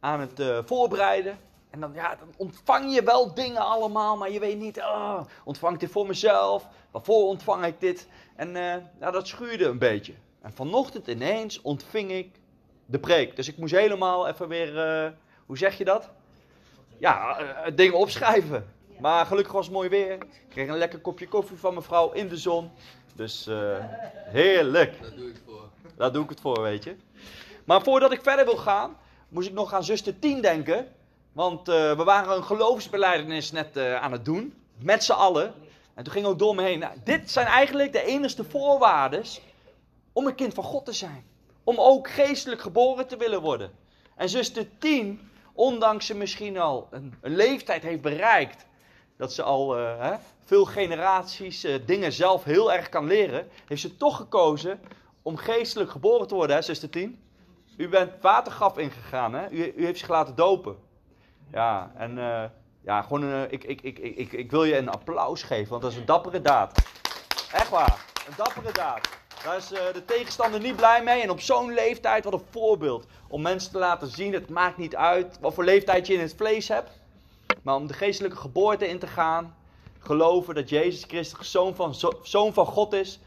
aan 0.00 0.20
het 0.20 0.40
uh, 0.40 0.58
voorbereiden. 0.64 1.38
En 1.70 1.80
dan, 1.80 1.92
ja, 1.94 2.16
dan 2.16 2.34
ontvang 2.36 2.94
je 2.94 3.02
wel 3.02 3.34
dingen 3.34 3.60
allemaal, 3.60 4.16
maar 4.16 4.30
je 4.30 4.40
weet 4.40 4.58
niet, 4.58 4.78
oh, 4.78 5.20
ontvang 5.44 5.74
ik 5.74 5.80
dit 5.80 5.90
voor 5.90 6.06
mezelf? 6.06 6.66
Waarvoor 6.90 7.26
ontvang 7.26 7.64
ik 7.64 7.80
dit? 7.80 8.08
En 8.36 8.48
uh, 8.48 8.74
ja, 9.00 9.10
dat 9.10 9.28
schuurde 9.28 9.64
een 9.64 9.78
beetje. 9.78 10.12
En 10.42 10.52
vanochtend 10.52 11.06
ineens 11.06 11.62
ontving 11.62 12.10
ik 12.10 12.36
de 12.86 12.98
preek. 12.98 13.36
Dus 13.36 13.48
ik 13.48 13.56
moest 13.56 13.74
helemaal 13.74 14.28
even 14.28 14.48
weer, 14.48 15.04
uh, 15.04 15.10
hoe 15.46 15.58
zeg 15.58 15.78
je 15.78 15.84
dat? 15.84 16.10
Ja, 16.98 17.36
dingen 17.74 17.98
opschrijven. 17.98 18.72
Maar 18.98 19.26
gelukkig 19.26 19.52
was 19.52 19.64
het 19.64 19.74
mooi 19.74 19.88
weer. 19.88 20.12
Ik 20.12 20.28
kreeg 20.48 20.68
een 20.68 20.78
lekker 20.78 20.98
kopje 20.98 21.28
koffie 21.28 21.56
van 21.56 21.74
mevrouw 21.74 22.12
in 22.12 22.28
de 22.28 22.36
zon. 22.36 22.70
Dus 23.14 23.48
heerlijk. 24.24 25.00
Daar 25.00 25.14
doe 25.16 25.28
ik 25.28 25.34
het 25.34 25.42
voor. 25.46 25.68
Daar 25.96 26.12
doe 26.12 26.22
ik 26.22 26.28
het 26.28 26.40
voor, 26.40 26.62
weet 26.62 26.84
je. 26.84 26.96
Maar 27.64 27.82
voordat 27.82 28.12
ik 28.12 28.22
verder 28.22 28.44
wil 28.44 28.56
gaan, 28.56 28.96
moest 29.30 29.48
ik 29.48 29.54
nog 29.54 29.72
aan 29.72 29.84
zuster 29.84 30.18
10 30.18 30.40
denken. 30.40 30.86
Want 31.32 31.68
uh, 31.68 31.96
we 31.96 32.04
waren 32.04 32.36
een 32.36 32.44
geloofsbeleidenis 32.44 33.52
net 33.52 33.76
uh, 33.76 33.96
aan 33.96 34.12
het 34.12 34.24
doen. 34.24 34.54
Met 34.78 35.04
z'n 35.04 35.12
allen. 35.12 35.54
En 35.94 36.04
toen 36.04 36.12
ging 36.12 36.26
ook 36.26 36.38
door 36.38 36.54
me 36.54 36.62
heen. 36.62 36.78
Nou, 36.78 36.94
dit 37.04 37.30
zijn 37.30 37.46
eigenlijk 37.46 37.92
de 37.92 38.04
enigste 38.04 38.44
voorwaarden 38.44 39.22
om 40.12 40.26
een 40.26 40.34
kind 40.34 40.54
van 40.54 40.64
God 40.64 40.84
te 40.84 40.92
zijn. 40.92 41.24
Om 41.64 41.78
ook 41.78 42.10
geestelijk 42.10 42.60
geboren 42.60 43.06
te 43.06 43.16
willen 43.16 43.40
worden. 43.40 43.70
En 44.16 44.28
zuster 44.28 44.78
10, 44.78 45.30
ondanks 45.52 46.06
ze 46.06 46.14
misschien 46.14 46.58
al 46.58 46.88
een, 46.90 47.14
leeftijd 47.22 47.82
heeft 47.82 48.02
bereikt. 48.02 48.66
Dat 49.16 49.32
ze 49.32 49.42
al 49.42 49.78
uh, 49.78 50.00
hè, 50.00 50.14
veel 50.44 50.64
generaties 50.64 51.66
dingen 51.86 52.12
zelf 52.12 52.44
heel 52.44 52.72
erg 52.72 52.88
kan 52.88 53.06
leren. 53.06 53.48
Heeft 53.66 53.80
ze 53.80 53.96
toch 53.96 54.16
gekozen 54.16 54.80
om 55.22 55.36
geestelijk 55.36 55.90
geboren 55.90 56.26
te 56.26 56.34
worden, 56.34 56.56
hè, 56.56 56.62
zuster 56.62 56.90
10? 56.90 57.29
U 57.80 57.88
bent 57.88 58.12
watergraf 58.20 58.78
ingegaan, 58.78 59.34
hè? 59.34 59.50
U, 59.50 59.72
u 59.76 59.84
heeft 59.84 59.98
zich 59.98 60.08
laten 60.08 60.34
dopen. 60.34 60.76
Ja, 61.52 61.92
en 61.96 62.16
uh, 62.18 62.44
ja, 62.80 63.02
gewoon, 63.02 63.24
uh, 63.24 63.42
ik, 63.42 63.64
ik, 63.64 63.80
ik, 63.80 63.98
ik, 63.98 64.32
ik 64.32 64.50
wil 64.50 64.64
je 64.64 64.76
een 64.76 64.88
applaus 64.88 65.42
geven, 65.42 65.70
want 65.70 65.82
dat 65.82 65.90
is 65.92 65.96
een 65.96 66.04
dappere 66.04 66.40
daad. 66.40 66.82
Echt 67.52 67.68
waar, 67.68 68.04
een 68.26 68.32
dappere 68.36 68.72
daad. 68.72 69.08
Daar 69.44 69.56
is 69.56 69.72
uh, 69.72 69.78
de 69.92 70.04
tegenstander 70.04 70.60
niet 70.60 70.76
blij 70.76 71.02
mee. 71.02 71.22
En 71.22 71.30
op 71.30 71.40
zo'n 71.40 71.72
leeftijd, 71.72 72.24
wat 72.24 72.32
een 72.32 72.42
voorbeeld. 72.50 73.06
Om 73.28 73.42
mensen 73.42 73.72
te 73.72 73.78
laten 73.78 74.08
zien, 74.08 74.32
het 74.32 74.48
maakt 74.48 74.76
niet 74.76 74.96
uit 74.96 75.38
wat 75.40 75.54
voor 75.54 75.64
leeftijd 75.64 76.06
je 76.06 76.14
in 76.14 76.20
het 76.20 76.34
vlees 76.36 76.68
hebt. 76.68 76.90
Maar 77.62 77.74
om 77.74 77.86
de 77.86 77.94
geestelijke 77.94 78.36
geboorte 78.36 78.88
in 78.88 78.98
te 78.98 79.06
gaan. 79.06 79.56
Geloven 79.98 80.54
dat 80.54 80.68
Jezus 80.68 81.04
Christus 81.04 81.50
zoon 81.50 81.74
van, 81.74 81.94
zoon 82.22 82.52
van 82.52 82.66
God 82.66 82.92
is 82.92 83.20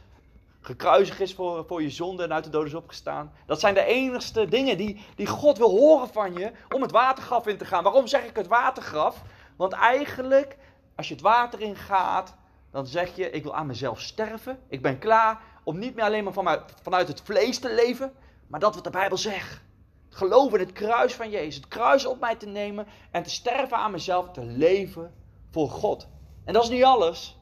gekruisigd 0.65 1.19
is 1.19 1.33
voor, 1.33 1.65
voor 1.65 1.81
je 1.81 1.89
zonde 1.89 2.23
en 2.23 2.33
uit 2.33 2.43
de 2.43 2.49
dood 2.49 2.65
is 2.65 2.73
opgestaan. 2.73 3.33
Dat 3.45 3.59
zijn 3.59 3.73
de 3.73 3.83
enigste 3.83 4.47
dingen 4.47 4.77
die, 4.77 5.05
die 5.15 5.27
God 5.27 5.57
wil 5.57 5.69
horen 5.69 6.07
van 6.07 6.33
je 6.33 6.51
om 6.69 6.81
het 6.81 6.91
watergraf 6.91 7.47
in 7.47 7.57
te 7.57 7.65
gaan. 7.65 7.83
Waarom 7.83 8.07
zeg 8.07 8.25
ik 8.25 8.35
het 8.35 8.47
watergraf? 8.47 9.21
Want 9.55 9.73
eigenlijk, 9.73 10.57
als 10.95 11.07
je 11.07 11.13
het 11.13 11.23
water 11.23 11.61
in 11.61 11.75
gaat, 11.75 12.35
dan 12.71 12.87
zeg 12.87 13.15
je: 13.15 13.29
Ik 13.29 13.43
wil 13.43 13.55
aan 13.55 13.67
mezelf 13.67 14.01
sterven. 14.01 14.59
Ik 14.67 14.81
ben 14.81 14.99
klaar 14.99 15.41
om 15.63 15.79
niet 15.79 15.95
meer 15.95 16.03
alleen 16.03 16.23
maar 16.23 16.33
vanuit, 16.33 16.73
vanuit 16.81 17.07
het 17.07 17.21
vlees 17.21 17.59
te 17.59 17.73
leven, 17.73 18.13
maar 18.47 18.59
dat 18.59 18.75
wat 18.75 18.83
de 18.83 18.89
Bijbel 18.89 19.17
zegt. 19.17 19.61
Geloven 20.09 20.59
in 20.59 20.65
het 20.65 20.75
kruis 20.75 21.13
van 21.13 21.29
Jezus. 21.29 21.55
Het 21.55 21.67
kruis 21.67 22.05
op 22.05 22.19
mij 22.19 22.35
te 22.35 22.45
nemen 22.45 22.87
en 23.11 23.23
te 23.23 23.29
sterven 23.29 23.77
aan 23.77 23.91
mezelf, 23.91 24.31
te 24.31 24.45
leven 24.45 25.13
voor 25.51 25.69
God. 25.69 26.07
En 26.45 26.53
dat 26.53 26.63
is 26.63 26.69
niet 26.69 26.83
alles. 26.83 27.37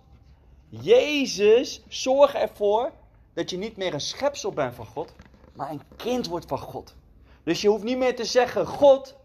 Jezus 0.70 1.84
zorgt 1.88 2.34
ervoor 2.34 2.92
dat 3.34 3.50
je 3.50 3.58
niet 3.58 3.78
meer 3.78 3.94
een 3.94 4.02
schepsel 4.02 4.52
bent 4.52 4.76
van 4.76 4.86
God, 4.86 5.14
maar 5.54 5.70
een 5.70 5.82
kind 5.96 6.28
wordt 6.28 6.46
van 6.46 6.58
God. 6.58 6.96
Dus 7.44 7.62
je 7.62 7.68
hoeft 7.68 7.84
niet 7.84 7.98
meer 7.98 8.16
te 8.16 8.26
zeggen 8.26 8.68
God 8.68 9.16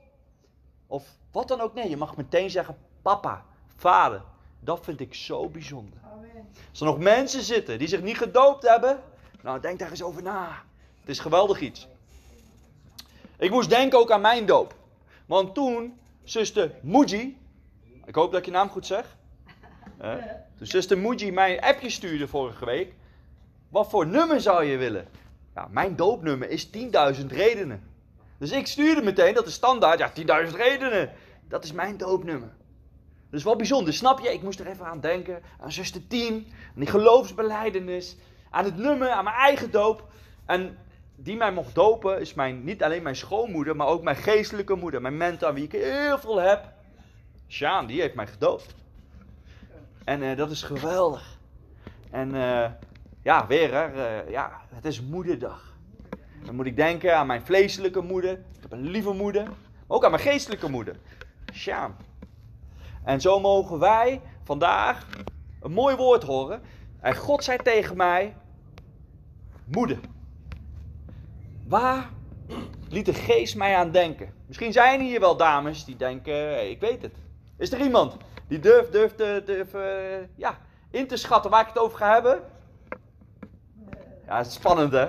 of 0.87 1.09
wat 1.31 1.49
dan 1.49 1.61
ook. 1.61 1.75
Nee, 1.75 1.89
je 1.89 1.97
mag 1.97 2.17
meteen 2.17 2.51
zeggen 2.51 2.77
papa, 3.03 3.45
vader. 3.77 4.23
Dat 4.61 4.85
vind 4.85 5.01
ik 5.01 5.15
zo 5.15 5.49
bijzonder. 5.49 5.99
Amen. 6.13 6.49
Als 6.71 6.81
er 6.81 6.87
nog 6.87 6.99
mensen 6.99 7.43
zitten 7.43 7.79
die 7.79 7.89
zich 7.89 8.03
niet 8.03 8.17
gedoopt 8.17 8.69
hebben, 8.69 9.03
nou 9.43 9.61
denk 9.61 9.79
daar 9.79 9.91
eens 9.91 10.03
over 10.03 10.23
na. 10.23 10.63
Het 11.01 11.09
is 11.09 11.19
geweldig 11.19 11.61
iets. 11.61 11.89
Ik 13.39 13.51
moest 13.51 13.69
denken 13.69 13.99
ook 13.99 14.11
aan 14.11 14.21
mijn 14.21 14.47
doop. 14.47 14.75
Want 15.27 15.55
toen 15.55 15.99
zuster 16.25 16.71
Muji, 16.83 17.39
ik 18.05 18.15
hoop 18.15 18.31
dat 18.31 18.41
ik 18.41 18.47
je 18.47 18.53
naam 18.53 18.69
goed 18.69 18.87
zeg. 18.87 19.17
Eh, 19.99 20.15
toen 20.57 20.67
zuster 20.67 20.99
Muji 20.99 21.33
mij 21.33 21.53
een 21.57 21.65
appje 21.65 21.91
stuurde 21.91 22.29
vorige 22.29 22.65
week. 22.65 22.95
Wat 23.77 23.91
voor 23.91 24.07
nummer 24.07 24.41
zou 24.41 24.65
je 24.65 24.77
willen? 24.77 25.09
Ja, 25.55 25.69
mijn 25.71 25.97
doopnummer 25.97 26.51
is 26.51 26.67
10.000 26.67 27.27
redenen. 27.27 27.83
Dus 28.39 28.51
ik 28.51 28.67
stuurde 28.67 29.03
meteen, 29.03 29.35
dat 29.35 29.47
is 29.47 29.55
standaard, 29.55 29.99
ja, 29.99 30.13
10.000 30.49 30.57
redenen. 30.57 31.13
Dat 31.49 31.65
is 31.65 31.73
mijn 31.73 31.97
doopnummer. 31.97 32.49
Dus 33.31 33.43
wat 33.43 33.57
bijzonder, 33.57 33.95
snap 33.95 34.21
je? 34.21 34.33
Ik 34.33 34.43
moest 34.43 34.61
er 34.61 34.67
even 34.67 34.87
aan 34.87 35.01
denken, 35.01 35.43
aan 35.61 35.73
zuster 35.73 36.07
10, 36.07 36.35
aan 36.35 36.73
die 36.75 36.87
geloofsbeleidenis, 36.87 38.17
aan 38.51 38.65
het 38.65 38.77
nummer, 38.77 39.11
aan 39.11 39.25
mijn 39.25 39.37
eigen 39.37 39.71
doop. 39.71 40.09
En 40.47 40.79
die 41.17 41.37
mij 41.37 41.53
mocht 41.53 41.75
dopen 41.75 42.21
is 42.21 42.35
mijn, 42.35 42.65
niet 42.65 42.83
alleen 42.83 43.03
mijn 43.03 43.17
schoonmoeder, 43.17 43.77
maar 43.77 43.87
ook 43.87 44.03
mijn 44.03 44.17
geestelijke 44.17 44.75
moeder. 44.75 45.01
Mijn 45.01 45.17
mentor, 45.17 45.49
aan 45.49 45.55
wie 45.55 45.65
ik 45.65 45.73
heel 45.73 46.19
veel 46.19 46.41
heb. 46.41 46.73
Sjaan, 47.49 47.87
die 47.87 48.01
heeft 48.01 48.15
mij 48.15 48.27
gedoopt. 48.27 48.75
En 50.05 50.23
uh, 50.23 50.37
dat 50.37 50.51
is 50.51 50.63
geweldig. 50.63 51.39
En 52.11 52.35
uh, 52.35 52.71
ja, 53.27 53.47
weer 53.47 53.75
hè, 53.75 53.93
uh, 53.95 54.31
ja, 54.31 54.61
het 54.75 54.85
is 54.85 55.03
moederdag. 55.03 55.75
Dan 56.45 56.55
moet 56.55 56.67
ik 56.67 56.77
denken 56.77 57.17
aan 57.17 57.27
mijn 57.27 57.43
vleeselijke 57.43 58.01
moeder. 58.01 58.31
Ik 58.31 58.61
heb 58.61 58.73
een 58.73 58.87
lieve 58.87 59.13
moeder. 59.13 59.43
Maar 59.43 59.97
ook 59.97 60.05
aan 60.05 60.11
mijn 60.11 60.23
geestelijke 60.23 60.71
moeder. 60.71 60.97
Sjaam. 61.53 61.97
En 63.05 63.21
zo 63.21 63.41
mogen 63.41 63.79
wij 63.79 64.21
vandaag 64.43 65.07
een 65.61 65.73
mooi 65.73 65.97
woord 65.97 66.23
horen. 66.23 66.63
En 67.01 67.17
God 67.17 67.45
zei 67.45 67.59
tegen 67.59 67.97
mij: 67.97 68.37
Moeder. 69.65 69.99
Waar 71.69 72.11
liet 72.89 73.07
de 73.07 73.15
geest 73.15 73.57
mij 73.57 73.77
aan 73.77 73.91
denken? 73.91 74.35
Misschien 74.47 74.73
zijn 74.73 75.01
hier 75.01 75.21
wel 75.21 75.37
dames 75.37 75.85
die 75.85 75.97
denken: 75.97 76.71
Ik 76.71 76.81
weet 76.81 77.03
het. 77.03 77.15
Is 77.59 77.73
er 77.73 77.81
iemand 77.81 78.17
die 78.49 78.59
durft, 78.59 78.93
durft, 78.93 79.19
durft 79.19 79.75
uh, 79.75 79.83
ja, 80.37 80.59
in 80.91 81.07
te 81.07 81.17
schatten 81.17 81.51
waar 81.51 81.61
ik 81.61 81.69
het 81.69 81.79
over 81.79 81.99
ga 81.99 82.13
hebben? 82.13 82.55
Ja, 84.27 84.45
spannend 84.45 84.93
hè? 84.93 85.09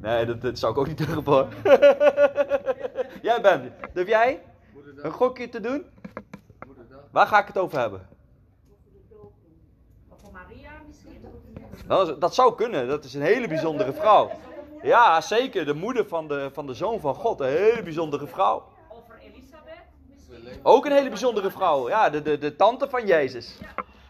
Nee, 0.00 0.26
dat, 0.26 0.40
dat 0.42 0.58
zou 0.58 0.72
ik 0.72 0.78
ook 0.78 0.86
niet 0.86 0.98
durven 0.98 1.24
hoor. 1.24 1.48
jij 3.28 3.40
bent. 3.42 3.72
Durf 3.92 4.08
jij 4.08 4.42
een 4.96 5.10
gokje 5.10 5.48
te 5.48 5.60
doen? 5.60 5.84
Waar 7.10 7.26
ga 7.26 7.40
ik 7.40 7.46
het 7.46 7.58
over 7.58 7.78
hebben? 7.78 8.08
Voor 10.16 10.32
Maria 10.32 10.70
misschien? 10.86 11.24
Dat, 11.86 12.20
dat 12.20 12.34
zou 12.34 12.54
kunnen, 12.54 12.88
dat 12.88 13.04
is 13.04 13.14
een 13.14 13.22
hele 13.22 13.48
bijzondere 13.48 13.92
vrouw. 13.92 14.30
Ja, 14.82 15.20
zeker, 15.20 15.64
de 15.64 15.74
moeder 15.74 16.08
van 16.08 16.28
de, 16.28 16.50
van 16.52 16.66
de 16.66 16.74
zoon 16.74 17.00
van 17.00 17.14
God, 17.14 17.40
een 17.40 17.46
hele 17.46 17.82
bijzondere 17.82 18.26
vrouw. 18.26 18.64
Over 18.88 19.18
Elisabeth? 19.20 20.60
Ook 20.62 20.86
een 20.86 20.92
hele 20.92 21.08
bijzondere 21.08 21.50
vrouw, 21.50 21.88
ja, 21.88 22.10
de, 22.10 22.22
de, 22.22 22.38
de 22.38 22.56
tante 22.56 22.88
van 22.88 23.06
Jezus. 23.06 23.58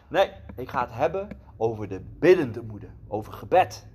Nee, 0.07 0.31
ik 0.55 0.69
ga 0.69 0.81
het 0.81 0.93
hebben 0.93 1.27
over 1.57 1.87
de 1.87 2.01
biddende 2.19 2.61
moeder, 2.61 2.89
over 3.07 3.33
gebed. 3.33 3.87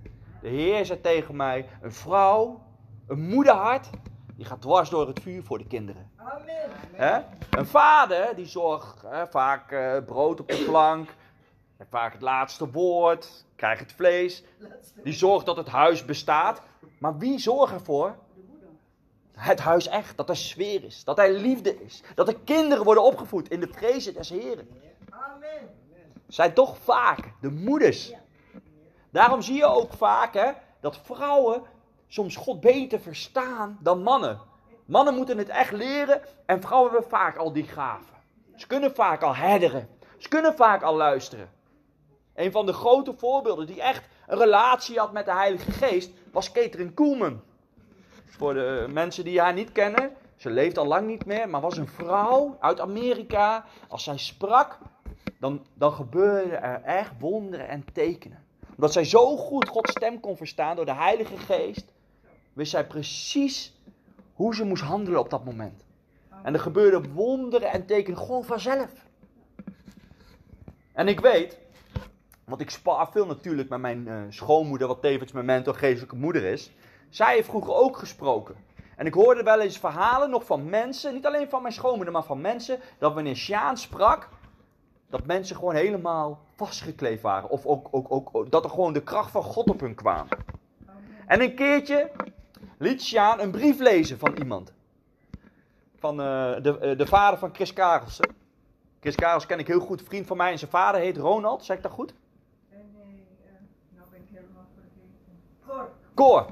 De 0.42 0.48
Heer 0.48 0.86
zei 0.86 1.00
tegen 1.00 1.36
mij: 1.36 1.68
een 1.82 1.92
vrouw, 1.92 2.60
een 3.06 3.28
moederhart, 3.28 3.90
die 4.36 4.44
gaat 4.44 4.60
dwars 4.60 4.90
door 4.90 5.06
het 5.06 5.20
vuur 5.20 5.42
voor 5.42 5.58
de 5.58 5.66
kinderen. 5.66 6.10
Amen. 6.16 7.24
Een 7.50 7.66
vader 7.66 8.36
die 8.36 8.46
zorgt 8.46 9.02
hè, 9.06 9.26
vaak 9.26 9.72
uh, 9.72 9.96
brood 10.06 10.40
op 10.40 10.48
de 10.48 10.64
plank, 10.64 11.14
vaak 11.90 12.12
het 12.12 12.22
laatste 12.22 12.70
woord, 12.70 13.44
krijgt 13.56 13.80
het 13.80 13.92
vlees. 13.92 14.44
Die 15.04 15.12
zorgt 15.12 15.46
dat 15.46 15.56
het 15.56 15.68
huis 15.68 16.04
bestaat. 16.04 16.62
Maar 16.98 17.18
wie 17.18 17.38
zorgt 17.38 17.72
ervoor? 17.72 18.16
Het 19.32 19.60
huis 19.60 19.88
echt, 19.88 20.16
dat 20.16 20.28
er 20.28 20.36
sfeer 20.36 20.84
is, 20.84 21.04
dat 21.04 21.18
er 21.18 21.30
liefde 21.30 21.84
is, 21.84 22.02
dat 22.14 22.26
de 22.26 22.40
kinderen 22.44 22.84
worden 22.84 23.04
opgevoed 23.04 23.50
in 23.50 23.60
de 23.60 23.68
vrezen 23.72 24.14
des 24.14 24.30
Heren. 24.30 24.68
Zijn 26.30 26.54
toch 26.54 26.78
vaak 26.78 27.32
de 27.40 27.50
moeders. 27.50 28.12
Daarom 29.10 29.42
zie 29.42 29.56
je 29.56 29.64
ook 29.64 29.92
vaak 29.92 30.34
hè, 30.34 30.50
dat 30.80 30.98
vrouwen 31.02 31.62
soms 32.08 32.36
God 32.36 32.60
beter 32.60 33.00
verstaan 33.00 33.78
dan 33.80 34.02
mannen. 34.02 34.40
Mannen 34.84 35.14
moeten 35.14 35.38
het 35.38 35.48
echt 35.48 35.72
leren 35.72 36.22
en 36.46 36.60
vrouwen 36.60 36.92
hebben 36.92 37.10
vaak 37.10 37.36
al 37.36 37.52
die 37.52 37.64
gaven. 37.64 38.16
Ze 38.56 38.66
kunnen 38.66 38.94
vaak 38.94 39.22
al 39.22 39.36
herderen. 39.36 39.88
Ze 40.18 40.28
kunnen 40.28 40.54
vaak 40.54 40.82
al 40.82 40.96
luisteren. 40.96 41.50
Een 42.34 42.52
van 42.52 42.66
de 42.66 42.72
grote 42.72 43.14
voorbeelden 43.16 43.66
die 43.66 43.82
echt 43.82 44.08
een 44.26 44.38
relatie 44.38 44.98
had 44.98 45.12
met 45.12 45.24
de 45.24 45.32
Heilige 45.32 45.70
Geest 45.72 46.10
was 46.32 46.52
Catherine 46.52 46.92
Koelman. 46.92 47.40
Voor 48.26 48.54
de 48.54 48.86
mensen 48.88 49.24
die 49.24 49.40
haar 49.40 49.52
niet 49.52 49.72
kennen, 49.72 50.12
ze 50.36 50.50
leeft 50.50 50.78
al 50.78 50.86
lang 50.86 51.06
niet 51.06 51.24
meer, 51.24 51.48
maar 51.48 51.60
was 51.60 51.76
een 51.76 51.88
vrouw 51.88 52.56
uit 52.60 52.80
Amerika. 52.80 53.64
Als 53.88 54.04
zij 54.04 54.18
sprak, 54.18 54.78
dan, 55.40 55.66
dan 55.74 55.92
gebeurden 55.92 56.62
er 56.62 56.82
echt 56.82 57.12
wonderen 57.18 57.68
en 57.68 57.84
tekenen. 57.92 58.44
Omdat 58.74 58.92
zij 58.92 59.04
zo 59.04 59.36
goed 59.36 59.68
Gods 59.68 59.90
stem 59.90 60.20
kon 60.20 60.36
verstaan 60.36 60.76
door 60.76 60.84
de 60.84 60.94
Heilige 60.94 61.36
Geest, 61.36 61.92
wist 62.52 62.70
zij 62.70 62.86
precies 62.86 63.80
hoe 64.32 64.54
ze 64.54 64.64
moest 64.64 64.82
handelen 64.82 65.20
op 65.20 65.30
dat 65.30 65.44
moment. 65.44 65.84
En 66.42 66.54
er 66.54 66.60
gebeurden 66.60 67.12
wonderen 67.12 67.70
en 67.70 67.86
tekenen 67.86 68.18
gewoon 68.18 68.44
vanzelf. 68.44 68.90
En 70.92 71.08
ik 71.08 71.20
weet, 71.20 71.58
want 72.44 72.60
ik 72.60 72.70
spaar 72.70 73.10
veel 73.10 73.26
natuurlijk 73.26 73.68
met 73.68 73.80
mijn 73.80 74.06
uh, 74.06 74.22
schoonmoeder, 74.28 74.88
wat 74.88 75.02
tevens 75.02 75.32
mijn 75.32 75.44
mentor 75.44 75.74
geestelijke 75.74 76.16
moeder 76.16 76.44
is. 76.44 76.72
Zij 77.08 77.34
heeft 77.34 77.48
vroeger 77.48 77.74
ook 77.74 77.96
gesproken. 77.96 78.54
En 78.96 79.06
ik 79.06 79.14
hoorde 79.14 79.42
wel 79.42 79.60
eens 79.60 79.78
verhalen 79.78 80.30
nog 80.30 80.44
van 80.44 80.68
mensen, 80.68 81.14
niet 81.14 81.26
alleen 81.26 81.48
van 81.48 81.62
mijn 81.62 81.74
schoonmoeder, 81.74 82.12
maar 82.12 82.24
van 82.24 82.40
mensen, 82.40 82.80
dat 82.98 83.14
wanneer 83.14 83.36
Sjaan 83.36 83.76
sprak, 83.76 84.28
dat 85.10 85.26
mensen 85.26 85.56
gewoon 85.56 85.74
helemaal 85.74 86.40
vastgekleefd 86.54 87.22
waren. 87.22 87.50
Of 87.50 87.66
ook, 87.66 87.88
ook, 87.90 88.06
ook, 88.12 88.28
ook, 88.32 88.50
dat 88.50 88.64
er 88.64 88.70
gewoon 88.70 88.92
de 88.92 89.02
kracht 89.02 89.30
van 89.30 89.42
God 89.42 89.68
op 89.68 89.80
hun 89.80 89.94
kwam. 89.94 90.28
En 91.26 91.40
een 91.40 91.54
keertje 91.54 92.10
liet 92.78 93.02
Sjaan 93.02 93.40
een 93.40 93.50
brief 93.50 93.78
lezen 93.78 94.18
van 94.18 94.36
iemand. 94.36 94.72
Van 95.98 96.20
uh, 96.20 96.26
de, 96.62 96.78
uh, 96.82 96.98
de 96.98 97.06
vader 97.06 97.38
van 97.38 97.54
Chris 97.54 97.72
Karelsen. 97.72 98.34
Chris 99.00 99.14
Karels 99.14 99.46
ken 99.46 99.58
ik 99.58 99.66
heel 99.66 99.80
goed, 99.80 100.02
vriend 100.02 100.26
van 100.26 100.36
mij. 100.36 100.52
En 100.52 100.58
zijn 100.58 100.70
vader 100.70 101.00
heet 101.00 101.16
Ronald, 101.16 101.64
zeg 101.64 101.76
ik 101.76 101.82
dat 101.82 101.92
goed? 101.92 102.14
Nee, 102.70 102.82
nee, 102.96 103.26
uh, 103.44 103.50
nou 103.96 104.08
ben 104.10 104.20
ik 104.20 104.28
helemaal 104.32 104.66
vergeten. 104.74 105.42
Cor. 105.66 105.88
Cor 106.14 106.46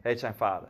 heet 0.00 0.20
zijn 0.20 0.34
vader. 0.34 0.68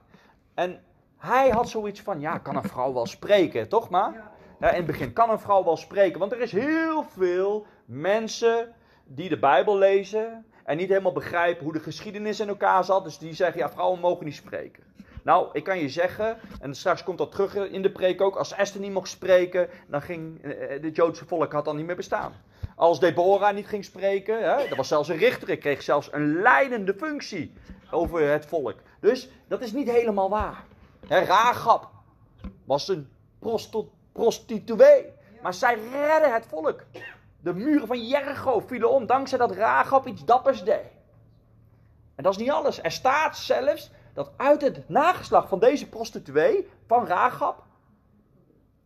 En 0.55 0.83
hij 1.17 1.51
had 1.51 1.69
zoiets 1.69 2.01
van, 2.01 2.21
ja, 2.21 2.39
kan 2.39 2.57
een 2.57 2.63
vrouw 2.63 2.93
wel 2.93 3.07
spreken, 3.07 3.69
toch 3.69 3.91
maar? 3.91 4.13
Ja. 4.13 4.31
In 4.63 4.69
het 4.69 4.87
begin 4.87 5.13
kan 5.13 5.31
een 5.31 5.39
vrouw 5.39 5.65
wel 5.65 5.77
spreken, 5.77 6.19
want 6.19 6.33
er 6.33 6.41
is 6.41 6.53
heel 6.53 7.03
veel 7.03 7.67
mensen 7.85 8.73
die 9.05 9.29
de 9.29 9.39
Bijbel 9.39 9.79
lezen 9.79 10.45
en 10.65 10.77
niet 10.77 10.89
helemaal 10.89 11.13
begrijpen 11.13 11.65
hoe 11.65 11.73
de 11.73 11.81
geschiedenis 11.81 12.41
in 12.41 12.49
elkaar 12.49 12.85
zat. 12.85 13.05
Dus 13.05 13.19
die 13.19 13.35
zeggen, 13.35 13.61
ja, 13.61 13.71
vrouwen 13.71 14.01
mogen 14.01 14.25
niet 14.25 14.35
spreken. 14.35 14.83
Nou, 15.23 15.49
ik 15.53 15.65
kan 15.65 15.79
je 15.79 15.89
zeggen, 15.89 16.39
en 16.61 16.75
straks 16.75 17.05
komt 17.05 17.19
dat 17.19 17.31
terug 17.31 17.55
in 17.55 17.83
de 17.83 17.91
preek 17.91 18.21
ook, 18.21 18.37
als 18.37 18.53
Esther 18.53 18.81
niet 18.81 18.93
mocht 18.93 19.09
spreken, 19.09 19.69
dan 19.89 20.03
ging 20.03 20.43
eh, 20.43 20.83
het 20.83 20.97
Joodse 20.97 21.27
volk 21.27 21.53
had 21.53 21.65
dan 21.65 21.77
niet 21.77 21.87
meer 21.87 21.97
bestaan. 21.97 22.33
Als 22.77 23.01
Deborah 23.01 23.55
niet 23.55 23.67
ging 23.67 23.85
spreken, 23.85 24.39
hè, 24.39 24.57
er 24.63 24.77
was 24.77 24.89
zelfs 24.89 25.09
een 25.09 25.17
richter, 25.17 25.49
ik 25.49 25.61
kreeg 25.61 25.83
zelfs 25.83 26.13
een 26.13 26.41
leidende 26.41 26.95
functie 26.95 27.53
over 27.91 28.31
het 28.31 28.47
volk. 28.47 28.75
Dus 29.01 29.29
dat 29.49 29.61
is 29.63 29.73
niet 29.73 29.91
helemaal 29.91 30.31
waar. 30.31 30.65
Hè, 31.07 31.19
Rahab 31.25 31.91
was 32.65 32.89
een 32.89 33.09
prosto- 33.39 33.91
prostituee, 34.13 35.13
maar 35.43 35.55
zij 35.55 35.75
redde 35.75 36.29
het 36.29 36.47
volk. 36.47 36.85
De 37.41 37.55
muren 37.55 37.87
van 37.87 38.07
Jericho 38.07 38.61
vielen 38.61 38.91
om 38.91 39.07
dankzij 39.07 39.39
dat 39.39 39.51
Rahab 39.51 40.07
iets 40.07 40.25
dappers 40.25 40.65
deed. 40.65 40.91
En 42.15 42.23
dat 42.23 42.33
is 42.33 42.39
niet 42.39 42.51
alles. 42.51 42.83
Er 42.83 42.93
staat 42.93 43.37
zelfs 43.37 43.91
dat 44.15 44.31
uit 44.37 44.63
het 44.63 44.89
nageslacht 44.89 45.49
van 45.49 45.59
deze 45.59 45.89
prostituee, 45.89 46.69
van 46.87 47.07
Rahab, 47.07 47.65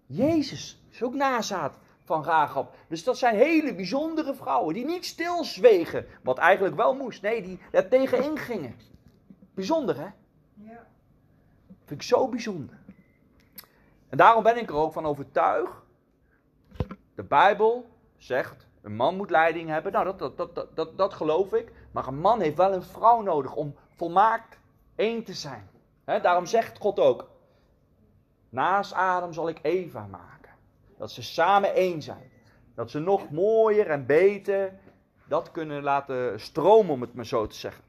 Jezus 0.07 0.83
is 0.91 1.03
ook 1.03 1.15
nazaat 1.15 1.79
van 2.05 2.25
Rahab. 2.25 2.75
Dus 2.89 3.05
dat 3.05 3.19
zijn 3.19 3.37
hele 3.37 3.75
bijzondere 3.75 4.35
vrouwen 4.35 4.75
die 4.75 4.85
niet 4.85 5.07
stilzwegen, 5.07 6.07
wat 6.23 6.39
eigenlijk 6.39 6.77
wel 6.77 6.95
moest. 6.95 7.23
Nee, 7.23 7.43
die 7.43 7.59
er 7.71 7.89
tegenin 7.89 8.39
gingen. 8.39 8.75
Bijzonder 9.55 9.97
hè? 9.97 10.09
Ja. 10.55 10.87
Vind 11.85 12.01
ik 12.01 12.03
zo 12.03 12.29
bijzonder. 12.29 12.79
En 14.17 14.23
daarom 14.23 14.43
ben 14.43 14.57
ik 14.57 14.69
er 14.69 14.75
ook 14.75 14.93
van 14.93 15.07
overtuigd. 15.07 15.73
De 17.15 17.23
Bijbel 17.23 17.89
zegt, 18.17 18.67
een 18.83 18.97
man 18.97 19.17
moet 19.17 19.31
leiding 19.31 19.69
hebben. 19.69 19.93
Nou, 19.93 20.05
dat, 20.05 20.19
dat, 20.19 20.55
dat, 20.55 20.77
dat, 20.77 20.99
dat, 20.99 21.15
geloof 21.15 21.53
ik. 21.53 21.73
Maar 21.93 22.07
een 22.07 22.21
man 22.21 22.41
heeft 22.41 22.57
wel 22.57 22.73
een 22.73 22.83
vrouw 22.83 23.23
nodig 23.23 23.55
om 23.55 23.75
volmaakt 23.95 24.59
één 24.95 25.25
te 25.25 25.33
zijn. 25.33 25.69
Daarom 26.05 26.47
zegt 26.47 26.79
God 26.79 27.01
ook, 27.01 27.29
naast 28.49 28.93
Adam 28.93 29.33
zal 29.33 29.49
ik 29.49 29.59
Eva 29.63 30.07
maken. 30.07 30.53
Dat 30.99 31.11
ze 31.11 31.23
samen 31.23 31.75
één 31.75 32.03
zijn. 32.03 32.31
Dat 32.75 32.91
ze 32.91 32.99
nog 32.99 33.31
mooier 33.31 33.91
en 33.91 34.07
beter 34.07 34.79
dat 35.29 35.51
kunnen 35.51 35.83
laten 35.83 36.41
stromen, 36.41 36.93
om 36.93 37.01
het 37.01 37.15
maar 37.15 37.27
zo 37.27 37.47
te 37.47 37.57
zeggen. 37.57 37.85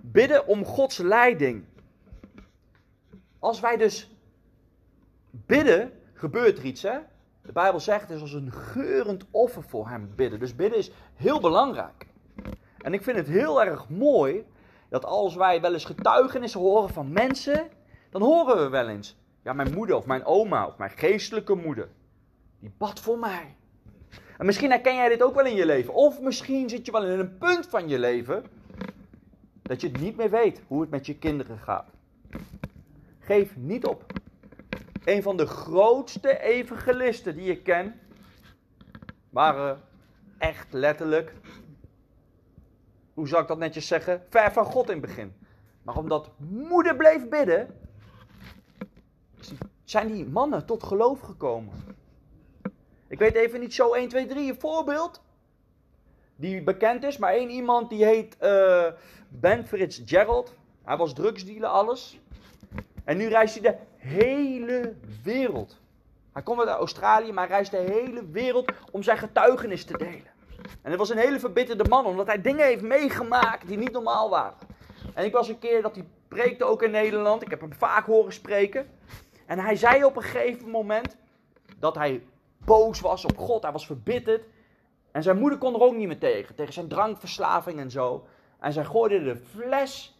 Bidden 0.00 0.46
om 0.46 0.64
Gods 0.64 0.98
leiding. 0.98 1.64
Als 3.38 3.60
wij 3.60 3.76
dus 3.76 4.13
bidden, 5.46 5.92
gebeurt 6.12 6.58
er 6.58 6.64
iets, 6.64 6.82
hè? 6.82 6.98
De 7.42 7.52
Bijbel 7.52 7.80
zegt 7.80 8.00
het 8.00 8.10
is 8.10 8.20
als 8.20 8.32
een 8.32 8.52
geurend 8.52 9.24
offer 9.30 9.62
voor 9.62 9.88
hem 9.88 10.12
bidden. 10.16 10.40
Dus 10.40 10.56
bidden 10.56 10.78
is 10.78 10.90
heel 11.14 11.40
belangrijk. 11.40 12.06
En 12.78 12.92
ik 12.92 13.02
vind 13.02 13.16
het 13.16 13.26
heel 13.26 13.62
erg 13.62 13.88
mooi 13.88 14.44
dat 14.88 15.04
als 15.04 15.34
wij 15.34 15.60
wel 15.60 15.72
eens 15.72 15.84
getuigenissen 15.84 16.60
horen 16.60 16.90
van 16.90 17.12
mensen, 17.12 17.68
dan 18.10 18.22
horen 18.22 18.56
we 18.56 18.68
wel 18.68 18.88
eens, 18.88 19.16
ja, 19.42 19.52
mijn 19.52 19.74
moeder 19.74 19.96
of 19.96 20.06
mijn 20.06 20.24
oma 20.24 20.66
of 20.66 20.78
mijn 20.78 20.90
geestelijke 20.90 21.54
moeder, 21.54 21.88
die 22.60 22.72
bad 22.78 23.00
voor 23.00 23.18
mij. 23.18 23.56
En 24.38 24.46
misschien 24.46 24.70
herken 24.70 24.94
jij 24.94 25.08
dit 25.08 25.22
ook 25.22 25.34
wel 25.34 25.46
in 25.46 25.54
je 25.54 25.66
leven. 25.66 25.94
Of 25.94 26.20
misschien 26.20 26.68
zit 26.68 26.86
je 26.86 26.92
wel 26.92 27.04
in 27.04 27.18
een 27.18 27.38
punt 27.38 27.66
van 27.66 27.88
je 27.88 27.98
leven 27.98 28.44
dat 29.62 29.80
je 29.80 29.88
het 29.88 30.00
niet 30.00 30.16
meer 30.16 30.30
weet 30.30 30.62
hoe 30.66 30.80
het 30.80 30.90
met 30.90 31.06
je 31.06 31.18
kinderen 31.18 31.58
gaat. 31.58 31.86
Geef 33.18 33.56
niet 33.56 33.86
op. 33.86 34.04
Een 35.04 35.22
van 35.22 35.36
de 35.36 35.46
grootste 35.46 36.40
evangelisten 36.40 37.34
die 37.34 37.50
ik 37.50 37.62
ken, 37.62 38.00
waren 39.30 39.80
echt 40.38 40.72
letterlijk, 40.72 41.32
hoe 43.14 43.28
zal 43.28 43.40
ik 43.40 43.48
dat 43.48 43.58
netjes 43.58 43.86
zeggen, 43.86 44.24
ver 44.28 44.52
van 44.52 44.64
God 44.64 44.86
in 44.90 44.96
het 44.96 45.06
begin. 45.06 45.34
Maar 45.82 45.96
omdat 45.96 46.30
moeder 46.38 46.96
bleef 46.96 47.28
bidden, 47.28 47.76
zijn 49.84 50.12
die 50.12 50.26
mannen 50.26 50.66
tot 50.66 50.82
geloof 50.82 51.20
gekomen. 51.20 51.72
Ik 53.08 53.18
weet 53.18 53.34
even 53.34 53.60
niet 53.60 53.74
zo 53.74 53.92
1, 53.92 54.08
2, 54.08 54.26
3 54.26 54.50
een 54.50 54.60
voorbeeld. 54.60 55.22
Die 56.36 56.62
bekend 56.62 57.04
is, 57.04 57.18
maar 57.18 57.32
één 57.32 57.50
iemand 57.50 57.90
die 57.90 58.04
heet 58.04 58.36
uh, 58.42 58.86
Ben 59.28 59.66
Fitzgerald. 59.66 60.54
Hij 60.82 60.96
was 60.96 61.14
drugsdealer, 61.14 61.68
alles. 61.68 62.20
En 63.04 63.16
nu 63.16 63.28
reist 63.28 63.54
hij 63.54 63.70
de 63.70 63.78
hele 64.04 64.94
wereld. 65.22 65.80
Hij 66.32 66.42
komt 66.42 66.60
uit 66.60 66.68
Australië, 66.68 67.32
maar 67.32 67.46
hij 67.46 67.56
reist 67.56 67.70
de 67.70 67.76
hele 67.76 68.26
wereld 68.30 68.72
om 68.90 69.02
zijn 69.02 69.18
getuigenis 69.18 69.84
te 69.84 69.98
delen. 69.98 70.32
En 70.58 70.88
hij 70.90 70.96
was 70.96 71.10
een 71.10 71.18
hele 71.18 71.38
verbitterde 71.38 71.88
man, 71.88 72.06
omdat 72.06 72.26
hij 72.26 72.40
dingen 72.40 72.66
heeft 72.66 72.82
meegemaakt 72.82 73.66
die 73.66 73.78
niet 73.78 73.92
normaal 73.92 74.30
waren. 74.30 74.58
En 75.14 75.24
ik 75.24 75.32
was 75.32 75.48
een 75.48 75.58
keer 75.58 75.82
dat 75.82 75.94
hij 75.94 76.06
preekte 76.28 76.64
ook 76.64 76.82
in 76.82 76.90
Nederland. 76.90 77.42
Ik 77.42 77.50
heb 77.50 77.60
hem 77.60 77.72
vaak 77.72 78.06
horen 78.06 78.32
spreken. 78.32 78.90
En 79.46 79.58
hij 79.58 79.76
zei 79.76 80.04
op 80.04 80.16
een 80.16 80.22
gegeven 80.22 80.70
moment 80.70 81.16
dat 81.78 81.94
hij 81.94 82.22
boos 82.58 83.00
was 83.00 83.24
op 83.24 83.38
God. 83.38 83.62
Hij 83.62 83.72
was 83.72 83.86
verbitterd. 83.86 84.44
En 85.12 85.22
zijn 85.22 85.38
moeder 85.38 85.58
kon 85.58 85.74
er 85.74 85.80
ook 85.80 85.96
niet 85.96 86.06
meer 86.06 86.18
tegen. 86.18 86.54
Tegen 86.54 86.72
zijn 86.72 86.88
drankverslaving 86.88 87.78
en 87.78 87.90
zo. 87.90 88.26
En 88.60 88.72
zij 88.72 88.84
gooide 88.84 89.22
de 89.24 89.36
fles, 89.36 90.18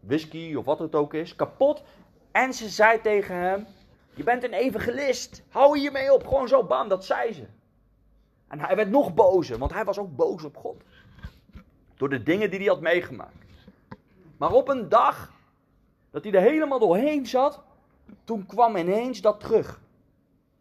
whisky 0.00 0.54
of 0.54 0.64
wat 0.64 0.78
het 0.78 0.94
ook 0.94 1.14
is, 1.14 1.36
kapot. 1.36 1.82
En 2.42 2.54
ze 2.54 2.68
zei 2.68 3.00
tegen 3.00 3.34
hem: 3.34 3.66
Je 4.14 4.22
bent 4.22 4.44
een 4.44 4.52
evangelist. 4.52 5.42
Hou 5.48 5.78
je 5.78 5.90
mee 5.90 6.12
op. 6.12 6.26
Gewoon 6.26 6.48
zo, 6.48 6.64
bam, 6.64 6.88
dat 6.88 7.04
zei 7.04 7.32
ze. 7.32 7.46
En 8.48 8.60
hij 8.60 8.76
werd 8.76 8.90
nog 8.90 9.14
bozer, 9.14 9.58
want 9.58 9.72
hij 9.72 9.84
was 9.84 9.98
ook 9.98 10.16
boos 10.16 10.44
op 10.44 10.56
God. 10.56 10.82
Door 11.96 12.08
de 12.08 12.22
dingen 12.22 12.50
die 12.50 12.58
hij 12.58 12.68
had 12.68 12.80
meegemaakt. 12.80 13.44
Maar 14.36 14.52
op 14.52 14.68
een 14.68 14.88
dag 14.88 15.32
dat 16.10 16.24
hij 16.24 16.32
er 16.32 16.40
helemaal 16.40 16.78
doorheen 16.78 17.26
zat, 17.26 17.62
toen 18.24 18.46
kwam 18.46 18.76
ineens 18.76 19.20
dat 19.20 19.40
terug. 19.40 19.80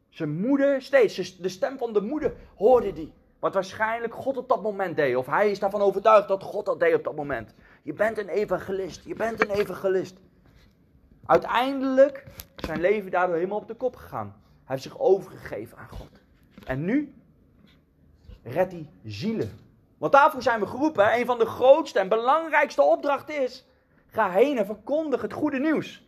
Zijn 0.09 0.39
moeder, 0.39 0.81
steeds, 0.81 1.37
de 1.37 1.49
stem 1.49 1.77
van 1.77 1.93
de 1.93 2.01
moeder 2.01 2.33
hoorde 2.55 2.93
die. 2.93 3.13
Wat 3.39 3.53
waarschijnlijk 3.53 4.13
God 4.13 4.37
op 4.37 4.49
dat 4.49 4.61
moment 4.61 4.95
deed. 4.95 5.15
Of 5.15 5.25
hij 5.25 5.51
is 5.51 5.59
daarvan 5.59 5.81
overtuigd 5.81 6.27
dat 6.27 6.43
God 6.43 6.65
dat 6.65 6.79
deed 6.79 6.95
op 6.95 7.03
dat 7.03 7.15
moment. 7.15 7.53
Je 7.83 7.93
bent 7.93 8.17
een 8.17 8.29
evangelist. 8.29 9.03
Je 9.03 9.15
bent 9.15 9.41
een 9.41 9.51
evangelist. 9.51 10.17
Uiteindelijk 11.27 12.25
is 12.55 12.65
zijn 12.65 12.81
leven 12.81 13.11
daardoor 13.11 13.35
helemaal 13.35 13.57
op 13.57 13.67
de 13.67 13.75
kop 13.75 13.95
gegaan. 13.95 14.35
Hij 14.37 14.75
heeft 14.75 14.83
zich 14.83 14.99
overgegeven 14.99 15.77
aan 15.77 15.89
God. 15.89 16.21
En 16.65 16.85
nu 16.85 17.13
redt 18.43 18.71
hij 18.71 18.89
zielen. 19.03 19.59
Want 19.97 20.11
daarvoor 20.11 20.41
zijn 20.41 20.59
we 20.59 20.67
geroepen. 20.67 21.13
Een 21.19 21.25
van 21.25 21.39
de 21.39 21.45
grootste 21.45 21.99
en 21.99 22.09
belangrijkste 22.09 22.81
opdrachten 22.81 23.43
is: 23.43 23.65
ga 24.07 24.29
heen 24.29 24.57
en 24.57 24.65
verkondig 24.65 25.21
het 25.21 25.33
goede 25.33 25.59
nieuws. 25.59 26.05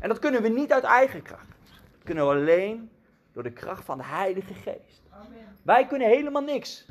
En 0.00 0.08
dat 0.08 0.18
kunnen 0.18 0.42
we 0.42 0.48
niet 0.48 0.72
uit 0.72 0.84
eigen 0.84 1.22
kracht. 1.22 1.58
Dat 1.92 2.04
kunnen 2.04 2.24
we 2.24 2.34
alleen 2.34 2.90
door 3.32 3.42
de 3.42 3.52
kracht 3.52 3.84
van 3.84 3.98
de 3.98 4.04
Heilige 4.04 4.54
Geest. 4.54 5.02
Amen. 5.10 5.56
Wij 5.62 5.86
kunnen 5.86 6.08
helemaal 6.08 6.42
niks. 6.42 6.86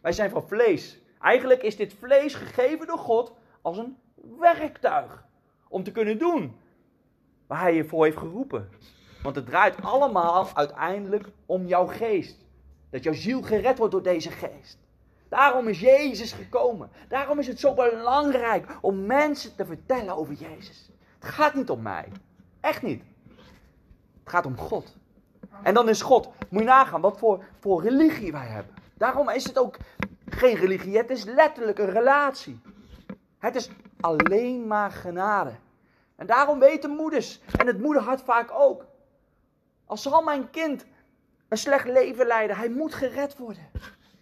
Wij 0.00 0.12
zijn 0.12 0.30
van 0.30 0.48
vlees. 0.48 1.00
Eigenlijk 1.20 1.62
is 1.62 1.76
dit 1.76 1.94
vlees 1.94 2.34
gegeven 2.34 2.86
door 2.86 2.98
God 2.98 3.32
als 3.62 3.78
een 3.78 3.96
werktuig. 4.38 5.24
Om 5.68 5.82
te 5.82 5.92
kunnen 5.92 6.18
doen 6.18 6.56
waar 7.48 7.60
Hij 7.60 7.74
je 7.74 7.84
voor 7.84 8.04
heeft 8.04 8.16
geroepen. 8.16 8.68
Want 9.22 9.36
het 9.36 9.46
draait 9.46 9.82
allemaal 9.82 10.48
uiteindelijk 10.54 11.28
om 11.46 11.66
jouw 11.66 11.86
geest. 11.86 12.36
Dat 12.90 13.02
jouw 13.02 13.12
ziel 13.12 13.42
gered 13.42 13.78
wordt 13.78 13.92
door 13.92 14.02
deze 14.02 14.30
geest. 14.30 14.78
Daarom 15.28 15.68
is 15.68 15.80
Jezus 15.80 16.32
gekomen. 16.32 16.90
Daarom 17.08 17.38
is 17.38 17.46
het 17.46 17.60
zo 17.60 17.74
belangrijk 17.74 18.78
om 18.80 19.06
mensen 19.06 19.56
te 19.56 19.66
vertellen 19.66 20.16
over 20.16 20.34
Jezus. 20.34 20.90
Het 21.18 21.28
gaat 21.28 21.54
niet 21.54 21.70
om 21.70 21.82
mij. 21.82 22.08
Echt 22.60 22.82
niet. 22.82 23.02
Het 24.24 24.32
gaat 24.32 24.46
om 24.46 24.56
God. 24.56 24.96
En 25.62 25.74
dan 25.74 25.88
is 25.88 26.02
God, 26.02 26.28
moet 26.48 26.60
je 26.60 26.68
nagaan 26.68 27.00
wat 27.00 27.18
voor, 27.18 27.44
voor 27.60 27.82
religie 27.82 28.32
wij 28.32 28.46
hebben. 28.46 28.74
Daarom 28.94 29.28
is 29.28 29.44
het 29.44 29.58
ook 29.58 29.76
geen 30.28 30.54
religie, 30.54 30.96
het 30.96 31.10
is 31.10 31.24
letterlijk 31.24 31.78
een 31.78 31.90
relatie. 31.90 32.60
Het 33.38 33.54
is 33.54 33.70
alleen 34.00 34.66
maar 34.66 34.90
genade. 34.90 35.52
En 36.18 36.26
daarom 36.26 36.58
weten 36.58 36.90
moeders, 36.90 37.40
en 37.56 37.66
het 37.66 37.80
moederhart 37.80 38.22
vaak 38.22 38.50
ook. 38.50 38.84
Als 39.86 40.02
zal 40.02 40.22
mijn 40.22 40.50
kind 40.50 40.86
een 41.48 41.56
slecht 41.56 41.86
leven 41.86 42.26
leiden, 42.26 42.56
hij 42.56 42.68
moet 42.68 42.94
gered 42.94 43.36
worden. 43.36 43.70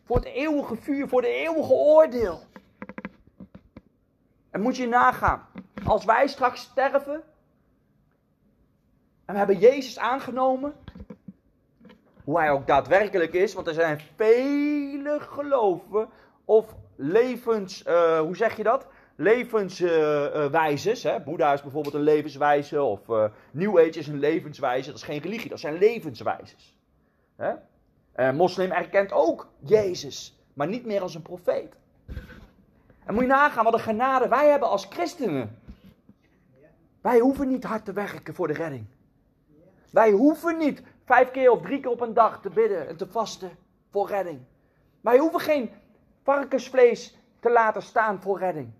Voor 0.04 0.16
het 0.16 0.24
eeuwige 0.24 0.76
vuur, 0.76 1.08
voor 1.08 1.20
de 1.20 1.28
eeuwige 1.28 1.72
oordeel. 1.72 2.40
En 4.50 4.60
moet 4.60 4.76
je 4.76 4.88
nagaan, 4.88 5.46
als 5.84 6.04
wij 6.04 6.26
straks 6.26 6.60
sterven, 6.60 7.22
en 9.24 9.32
we 9.32 9.38
hebben 9.38 9.58
Jezus 9.58 9.98
aangenomen, 9.98 10.74
hoe 12.24 12.38
hij 12.38 12.50
ook 12.50 12.66
daadwerkelijk 12.66 13.32
is, 13.32 13.54
want 13.54 13.66
er 13.66 13.74
zijn 13.74 14.00
vele 14.16 15.20
geloven 15.20 16.08
of 16.44 16.74
levens, 16.96 17.82
eh, 17.82 18.20
hoe 18.20 18.36
zeg 18.36 18.56
je 18.56 18.62
dat? 18.62 18.86
Levenswijzes. 19.16 21.02
hè? 21.02 21.20
Boeddha 21.20 21.52
is 21.52 21.62
bijvoorbeeld 21.62 21.94
een 21.94 22.00
levenswijze, 22.00 22.82
of 22.82 23.08
eh, 23.08 23.24
New 23.50 23.78
Age 23.78 23.98
is 23.98 24.06
een 24.06 24.18
levenswijze. 24.18 24.86
Dat 24.86 24.98
is 24.98 25.04
geen 25.04 25.20
religie, 25.20 25.48
dat 25.48 25.60
zijn 25.60 25.78
levenswijzes. 25.78 26.76
Hè? 27.36 27.52
Eh, 28.12 28.32
moslim 28.32 28.70
erkent 28.70 29.12
ook 29.12 29.48
Jezus, 29.58 30.38
maar 30.54 30.66
niet 30.68 30.86
meer 30.86 31.00
als 31.00 31.14
een 31.14 31.22
profeet. 31.22 31.74
En 33.04 33.14
moet 33.14 33.22
je 33.22 33.28
nagaan 33.28 33.64
wat 33.64 33.74
een 33.74 33.80
genade 33.80 34.28
wij 34.28 34.48
hebben 34.48 34.68
als 34.68 34.86
christenen. 34.90 35.58
Wij 37.00 37.18
hoeven 37.18 37.48
niet 37.48 37.64
hard 37.64 37.84
te 37.84 37.92
werken 37.92 38.34
voor 38.34 38.46
de 38.46 38.52
redding. 38.52 38.86
Wij 39.90 40.10
hoeven 40.10 40.58
niet 40.58 40.82
vijf 41.04 41.30
keer 41.30 41.50
of 41.50 41.62
drie 41.62 41.80
keer 41.80 41.90
op 41.90 42.00
een 42.00 42.14
dag 42.14 42.40
te 42.40 42.50
bidden 42.50 42.88
en 42.88 42.96
te 42.96 43.06
vasten 43.06 43.50
voor 43.90 44.08
redding. 44.08 44.40
Wij 45.00 45.18
hoeven 45.18 45.40
geen 45.40 45.70
varkensvlees 46.22 47.18
te 47.40 47.50
laten 47.50 47.82
staan 47.82 48.22
voor 48.22 48.38
redding. 48.38 48.72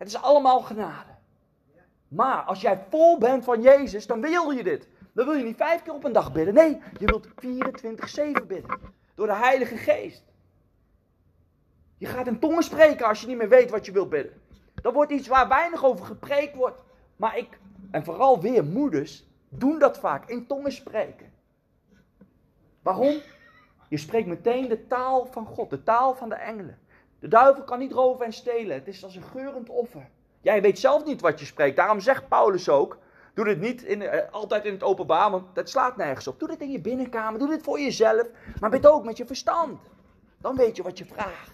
Het 0.00 0.08
is 0.08 0.22
allemaal 0.22 0.60
genade. 0.60 1.10
Maar 2.08 2.42
als 2.42 2.60
jij 2.60 2.84
vol 2.88 3.18
bent 3.18 3.44
van 3.44 3.62
Jezus, 3.62 4.06
dan 4.06 4.20
wil 4.20 4.50
je 4.50 4.62
dit. 4.62 4.88
Dan 5.12 5.26
wil 5.26 5.34
je 5.34 5.44
niet 5.44 5.56
vijf 5.56 5.82
keer 5.82 5.94
op 5.94 6.04
een 6.04 6.12
dag 6.12 6.32
bidden. 6.32 6.54
Nee, 6.54 6.80
je 6.98 7.06
wilt 7.06 7.28
24-7 8.42 8.46
bidden. 8.46 8.78
Door 9.14 9.26
de 9.26 9.34
Heilige 9.34 9.76
Geest. 9.76 10.24
Je 11.98 12.06
gaat 12.06 12.26
in 12.26 12.38
tongen 12.38 12.62
spreken 12.62 13.06
als 13.06 13.20
je 13.20 13.26
niet 13.26 13.36
meer 13.36 13.48
weet 13.48 13.70
wat 13.70 13.86
je 13.86 13.92
wilt 13.92 14.08
bidden. 14.08 14.40
Dat 14.74 14.94
wordt 14.94 15.12
iets 15.12 15.28
waar 15.28 15.48
weinig 15.48 15.84
over 15.84 16.04
gepreekt 16.04 16.54
wordt. 16.54 16.82
Maar 17.16 17.36
ik, 17.36 17.58
en 17.90 18.04
vooral 18.04 18.40
weer 18.40 18.64
moeders, 18.64 19.26
doen 19.48 19.78
dat 19.78 19.98
vaak. 19.98 20.28
In 20.28 20.46
tongen 20.46 20.72
spreken. 20.72 21.32
Waarom? 22.82 23.20
Je 23.88 23.96
spreekt 23.96 24.26
meteen 24.26 24.68
de 24.68 24.86
taal 24.86 25.26
van 25.26 25.46
God, 25.46 25.70
de 25.70 25.82
taal 25.82 26.14
van 26.14 26.28
de 26.28 26.34
engelen. 26.34 26.78
De 27.20 27.28
duivel 27.28 27.64
kan 27.64 27.78
niet 27.78 27.92
roven 27.92 28.26
en 28.26 28.32
stelen. 28.32 28.76
Het 28.76 28.88
is 28.88 29.04
als 29.04 29.16
een 29.16 29.22
geurend 29.22 29.68
offer. 29.68 30.08
Jij 30.40 30.62
weet 30.62 30.78
zelf 30.78 31.04
niet 31.04 31.20
wat 31.20 31.40
je 31.40 31.46
spreekt. 31.46 31.76
Daarom 31.76 32.00
zegt 32.00 32.28
Paulus 32.28 32.68
ook: 32.68 32.98
Doe 33.34 33.44
dit 33.44 33.60
niet 33.60 33.82
in, 33.82 34.02
eh, 34.02 34.32
altijd 34.32 34.64
in 34.64 34.72
het 34.72 34.82
openbaar, 34.82 35.30
want 35.30 35.54
dat 35.54 35.68
slaat 35.68 35.96
nergens 35.96 36.26
op. 36.26 36.38
Doe 36.38 36.48
dit 36.48 36.60
in 36.60 36.70
je 36.70 36.80
binnenkamer, 36.80 37.38
doe 37.38 37.48
dit 37.48 37.62
voor 37.62 37.80
jezelf, 37.80 38.26
maar 38.60 38.70
bid 38.70 38.86
ook 38.86 39.04
met 39.04 39.16
je 39.16 39.26
verstand. 39.26 39.80
Dan 40.38 40.56
weet 40.56 40.76
je 40.76 40.82
wat 40.82 40.98
je 40.98 41.04
vraagt. 41.04 41.52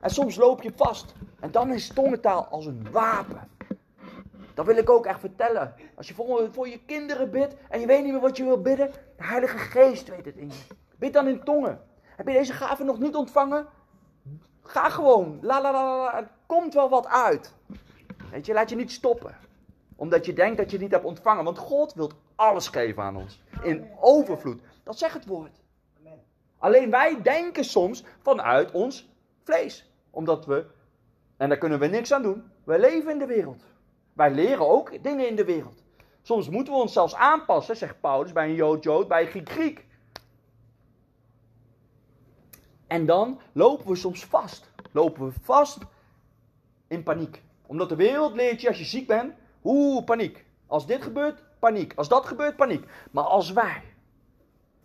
En 0.00 0.10
soms 0.10 0.36
loop 0.36 0.62
je 0.62 0.72
vast. 0.76 1.14
En 1.40 1.50
dan 1.50 1.72
is 1.72 1.88
tongentaal 1.88 2.46
als 2.46 2.66
een 2.66 2.86
wapen. 2.90 3.48
Dat 4.54 4.66
wil 4.66 4.76
ik 4.76 4.90
ook 4.90 5.06
echt 5.06 5.20
vertellen. 5.20 5.74
Als 5.94 6.08
je 6.08 6.14
voor, 6.14 6.48
voor 6.52 6.68
je 6.68 6.80
kinderen 6.86 7.30
bidt 7.30 7.54
en 7.68 7.80
je 7.80 7.86
weet 7.86 8.02
niet 8.02 8.12
meer 8.12 8.20
wat 8.20 8.36
je 8.36 8.44
wil 8.44 8.62
bidden, 8.62 8.90
de 9.16 9.24
Heilige 9.24 9.58
Geest 9.58 10.08
weet 10.08 10.24
het 10.24 10.36
in 10.36 10.48
je. 10.48 10.74
Bid 10.96 11.12
dan 11.12 11.28
in 11.28 11.44
tongen. 11.44 11.80
Heb 12.02 12.26
je 12.26 12.32
deze 12.32 12.52
gave 12.52 12.84
nog 12.84 12.98
niet 12.98 13.14
ontvangen? 13.14 13.66
Ga 14.68 14.88
gewoon. 14.88 15.38
La 15.42 15.60
la 15.60 15.72
la 15.72 15.96
la. 15.96 16.18
Er 16.18 16.28
komt 16.46 16.74
wel 16.74 16.88
wat 16.88 17.06
uit. 17.06 17.54
Weet 18.30 18.46
je, 18.46 18.52
laat 18.52 18.70
je 18.70 18.76
niet 18.76 18.92
stoppen. 18.92 19.36
Omdat 19.96 20.26
je 20.26 20.32
denkt 20.32 20.56
dat 20.56 20.66
je 20.66 20.72
het 20.72 20.82
niet 20.82 20.92
hebt 20.92 21.04
ontvangen. 21.04 21.44
Want 21.44 21.58
God 21.58 21.94
wil 21.94 22.10
alles 22.34 22.68
geven 22.68 23.02
aan 23.02 23.16
ons. 23.16 23.42
In 23.62 23.90
overvloed. 24.00 24.60
Dat 24.82 24.98
zegt 24.98 25.14
het 25.14 25.26
woord. 25.26 25.60
Alleen 26.58 26.90
wij 26.90 27.22
denken 27.22 27.64
soms 27.64 28.04
vanuit 28.22 28.70
ons 28.70 29.08
vlees. 29.42 29.92
Omdat 30.10 30.46
we, 30.46 30.66
en 31.36 31.48
daar 31.48 31.58
kunnen 31.58 31.78
we 31.78 31.86
niks 31.86 32.12
aan 32.12 32.22
doen, 32.22 32.50
we 32.64 32.78
leven 32.78 33.10
in 33.10 33.18
de 33.18 33.26
wereld. 33.26 33.64
Wij 34.12 34.30
leren 34.30 34.68
ook 34.68 35.02
dingen 35.02 35.28
in 35.28 35.36
de 35.36 35.44
wereld. 35.44 35.82
Soms 36.22 36.48
moeten 36.48 36.72
we 36.72 36.80
ons 36.80 36.92
zelfs 36.92 37.14
aanpassen, 37.14 37.76
zegt 37.76 38.00
Paulus, 38.00 38.32
bij 38.32 38.48
een 38.48 38.54
Jood 38.54 38.82
Jood, 38.82 39.08
bij 39.08 39.34
een 39.34 39.46
Griek 39.46 39.86
En 42.88 43.06
dan 43.06 43.40
lopen 43.52 43.86
we 43.86 43.96
soms 43.96 44.24
vast. 44.24 44.70
Lopen 44.92 45.26
we 45.26 45.32
vast 45.42 45.78
in 46.86 47.02
paniek. 47.02 47.42
Omdat 47.66 47.88
de 47.88 47.96
wereld 47.96 48.34
leert 48.34 48.60
je 48.60 48.68
als 48.68 48.78
je 48.78 48.84
ziek 48.84 49.06
bent, 49.06 49.34
oeh, 49.64 50.04
paniek. 50.04 50.44
Als 50.66 50.86
dit 50.86 51.02
gebeurt, 51.02 51.42
paniek. 51.58 51.92
Als 51.96 52.08
dat 52.08 52.26
gebeurt, 52.26 52.56
paniek. 52.56 52.84
Maar 53.10 53.24
als 53.24 53.52
wij 53.52 53.82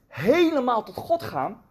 helemaal 0.08 0.84
tot 0.84 0.96
God 0.96 1.24
gaan, 1.24 1.62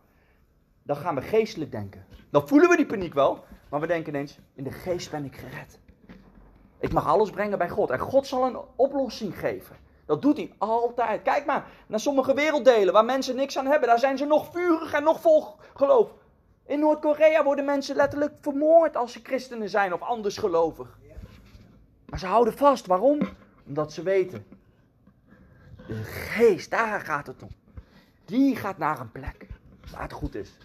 dan 0.83 0.97
gaan 0.97 1.15
we 1.15 1.23
geestelijk 1.23 1.71
denken. 1.71 2.07
Dan 2.31 2.49
voelen 2.49 2.69
we 2.69 2.77
die 2.77 2.87
paniek 2.87 3.15
wel, 3.15 3.45
maar 3.69 3.81
we 3.81 3.87
denken 3.87 4.15
ineens, 4.15 4.39
in 4.55 4.65
de 4.65 4.73
geest 4.73 5.11
ben 5.11 5.25
ik 5.25 5.37
gered. 5.37 5.79
Ik 6.79 6.93
mag 6.93 7.07
alles 7.07 7.31
brengen 7.31 7.59
bij 7.59 7.69
God. 7.69 7.91
En 7.91 7.99
God 7.99 8.27
zal 8.27 8.47
een 8.47 8.59
oplossing 8.77 9.39
geven. 9.39 9.77
Dat 10.07 10.23
doet 10.23 10.37
hij 10.37 10.55
altijd. 10.59 11.23
Kijk 11.23 11.47
maar 11.47 11.67
naar 11.87 12.01
sommige 12.01 12.35
werelddelen 12.35 12.93
waar 12.93 13.05
mensen 13.05 13.37
niks 13.37 13.59
aan 13.59 13.67
hebben. 13.67 13.89
Daar 13.89 13.99
zijn 13.99 14.19
ze 14.19 14.25
nog 14.25 14.51
vurig 14.51 14.93
en 14.93 15.03
nog 15.03 15.21
vol 15.21 15.45
geloof. 15.75 16.11
In 16.67 16.81
Noord-Korea 16.81 17.45
worden 17.45 17.65
mensen 17.65 17.97
letterlijk 17.97 18.35
vermoord 18.41 18.97
als 18.97 19.13
ze 19.13 19.21
christenen 19.23 19.69
zijn 19.69 19.93
of 19.93 20.01
anders 20.01 20.37
gelovig. 20.37 20.99
Maar 22.09 22.19
ze 22.19 22.27
houden 22.27 22.57
vast. 22.57 22.87
Waarom? 22.87 23.21
Omdat 23.67 23.93
ze 23.93 24.03
weten. 24.03 24.47
De 25.87 26.03
geest, 26.05 26.71
daar 26.71 27.01
gaat 27.01 27.27
het 27.27 27.43
om. 27.43 27.51
Die 28.25 28.57
gaat 28.57 28.79
naar 28.79 29.01
een 29.01 29.13
plek 29.13 29.47
waar 29.91 30.03
het 30.03 30.13
goed 30.13 30.35
is. 30.35 30.57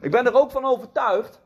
Ik 0.00 0.10
ben 0.10 0.26
er 0.26 0.34
ook 0.34 0.50
van 0.50 0.64
overtuigd. 0.64 1.40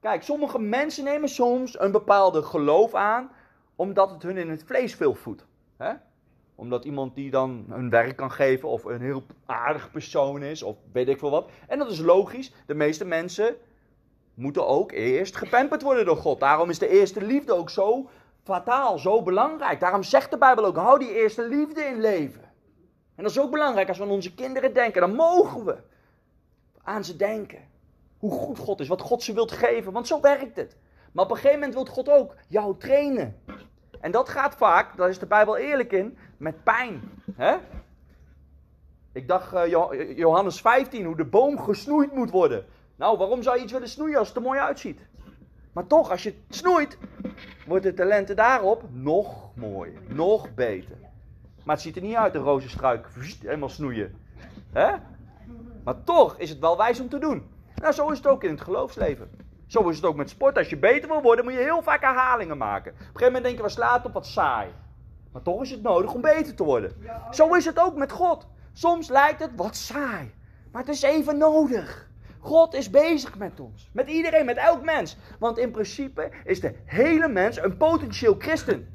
Kijk, 0.00 0.22
sommige 0.22 0.58
mensen 0.58 1.04
nemen 1.04 1.28
soms 1.28 1.80
een 1.80 1.92
bepaalde 1.92 2.42
geloof 2.42 2.94
aan, 2.94 3.30
omdat 3.76 4.10
het 4.10 4.22
hun 4.22 4.36
in 4.36 4.50
het 4.50 4.64
vlees 4.66 4.94
veel 4.94 5.14
voedt. 5.14 5.44
Omdat 6.54 6.84
iemand 6.84 7.14
die 7.14 7.30
dan 7.30 7.64
hun 7.68 7.90
werk 7.90 8.16
kan 8.16 8.30
geven, 8.30 8.68
of 8.68 8.84
een 8.84 9.00
heel 9.00 9.22
aardig 9.46 9.90
persoon 9.90 10.42
is, 10.42 10.62
of 10.62 10.76
weet 10.92 11.08
ik 11.08 11.18
veel 11.18 11.30
wat. 11.30 11.50
En 11.68 11.78
dat 11.78 11.90
is 11.90 11.98
logisch. 11.98 12.52
De 12.66 12.74
meeste 12.74 13.04
mensen 13.04 13.56
moeten 14.34 14.66
ook 14.66 14.92
eerst 14.92 15.36
gepamperd 15.36 15.82
worden 15.82 16.04
door 16.04 16.16
God. 16.16 16.40
Daarom 16.40 16.70
is 16.70 16.78
de 16.78 16.88
eerste 16.88 17.24
liefde 17.24 17.52
ook 17.52 17.70
zo 17.70 18.08
fataal, 18.42 18.98
zo 18.98 19.22
belangrijk. 19.22 19.80
Daarom 19.80 20.02
zegt 20.02 20.30
de 20.30 20.38
Bijbel 20.38 20.64
ook, 20.64 20.76
hou 20.76 20.98
die 20.98 21.14
eerste 21.14 21.48
liefde 21.48 21.80
in 21.80 22.00
leven. 22.00 22.42
En 23.14 23.22
dat 23.22 23.30
is 23.30 23.40
ook 23.40 23.50
belangrijk 23.50 23.88
als 23.88 23.98
we 23.98 24.04
aan 24.04 24.10
onze 24.10 24.34
kinderen 24.34 24.74
denken. 24.74 25.00
Dan 25.00 25.14
mogen 25.14 25.64
we 25.64 25.76
aan 26.82 27.04
ze 27.04 27.16
denken. 27.16 27.72
Hoe 28.18 28.32
goed 28.32 28.58
God 28.58 28.80
is, 28.80 28.88
wat 28.88 29.00
God 29.00 29.22
ze 29.22 29.34
wilt 29.34 29.52
geven. 29.52 29.92
Want 29.92 30.06
zo 30.06 30.20
werkt 30.20 30.56
het. 30.56 30.76
Maar 31.12 31.24
op 31.24 31.30
een 31.30 31.36
gegeven 31.36 31.58
moment 31.58 31.74
wil 31.74 31.84
God 31.84 32.08
ook 32.08 32.34
jou 32.48 32.78
trainen. 32.78 33.42
En 34.00 34.10
dat 34.10 34.28
gaat 34.28 34.54
vaak, 34.54 34.96
daar 34.96 35.08
is 35.08 35.18
de 35.18 35.26
Bijbel 35.26 35.56
eerlijk 35.56 35.92
in, 35.92 36.18
met 36.44 36.62
pijn. 36.62 37.02
Hè? 37.34 37.56
Ik 39.12 39.28
dacht 39.28 39.54
uh, 39.54 39.66
Johannes 40.16 40.60
15, 40.60 41.04
hoe 41.04 41.16
de 41.16 41.24
boom 41.24 41.58
gesnoeid 41.58 42.12
moet 42.12 42.30
worden. 42.30 42.64
Nou, 42.96 43.18
waarom 43.18 43.42
zou 43.42 43.56
je 43.56 43.62
iets 43.62 43.72
willen 43.72 43.88
snoeien 43.88 44.18
als 44.18 44.28
het 44.28 44.36
er 44.36 44.42
mooi 44.42 44.58
uitziet? 44.60 45.00
Maar 45.72 45.86
toch, 45.86 46.10
als 46.10 46.22
je 46.22 46.28
het 46.28 46.56
snoeit, 46.56 46.98
wordt 47.66 47.84
de 47.84 47.94
talenten 47.94 48.36
daarop 48.36 48.82
nog 48.90 49.56
mooier, 49.56 50.00
nog 50.08 50.54
beter. 50.54 50.96
Maar 51.64 51.74
het 51.74 51.84
ziet 51.84 51.96
er 51.96 52.02
niet 52.02 52.16
uit, 52.16 52.32
de 52.32 52.38
rozenstruik, 52.38 53.06
helemaal 53.40 53.68
snoeien. 53.68 54.16
Hè? 54.72 54.94
Maar 55.84 56.04
toch 56.04 56.38
is 56.38 56.50
het 56.50 56.58
wel 56.58 56.76
wijs 56.76 57.00
om 57.00 57.08
te 57.08 57.18
doen. 57.18 57.48
Nou, 57.74 57.92
zo 57.92 58.08
is 58.08 58.16
het 58.16 58.26
ook 58.26 58.44
in 58.44 58.50
het 58.50 58.60
geloofsleven. 58.60 59.30
Zo 59.66 59.88
is 59.88 59.96
het 59.96 60.04
ook 60.04 60.16
met 60.16 60.30
sport. 60.30 60.58
Als 60.58 60.68
je 60.68 60.76
beter 60.76 61.08
wil 61.08 61.22
worden, 61.22 61.44
moet 61.44 61.54
je 61.54 61.60
heel 61.60 61.82
vaak 61.82 62.00
herhalingen 62.00 62.58
maken. 62.58 62.92
Op 62.92 62.98
een 62.98 63.04
gegeven 63.04 63.24
moment 63.26 63.44
denk 63.44 63.56
je, 63.56 63.62
we 63.62 63.68
slaat 63.68 64.04
op 64.04 64.12
wat 64.12 64.26
saai. 64.26 64.68
Maar 65.34 65.42
toch 65.42 65.62
is 65.62 65.70
het 65.70 65.82
nodig 65.82 66.14
om 66.14 66.20
beter 66.20 66.54
te 66.54 66.64
worden. 66.64 66.92
Ja, 67.00 67.32
Zo 67.32 67.54
is 67.54 67.64
het 67.64 67.78
ook 67.78 67.96
met 67.96 68.12
God. 68.12 68.46
Soms 68.72 69.08
lijkt 69.08 69.40
het 69.40 69.50
wat 69.56 69.76
saai, 69.76 70.34
maar 70.72 70.82
het 70.82 70.94
is 70.94 71.02
even 71.02 71.38
nodig. 71.38 72.08
God 72.38 72.74
is 72.74 72.90
bezig 72.90 73.38
met 73.38 73.60
ons. 73.60 73.90
Met 73.92 74.08
iedereen, 74.08 74.44
met 74.44 74.56
elk 74.56 74.84
mens. 74.84 75.16
Want 75.38 75.58
in 75.58 75.70
principe 75.70 76.30
is 76.44 76.60
de 76.60 76.74
hele 76.84 77.28
mens 77.28 77.56
een 77.62 77.76
potentieel 77.76 78.34
christen. 78.38 78.90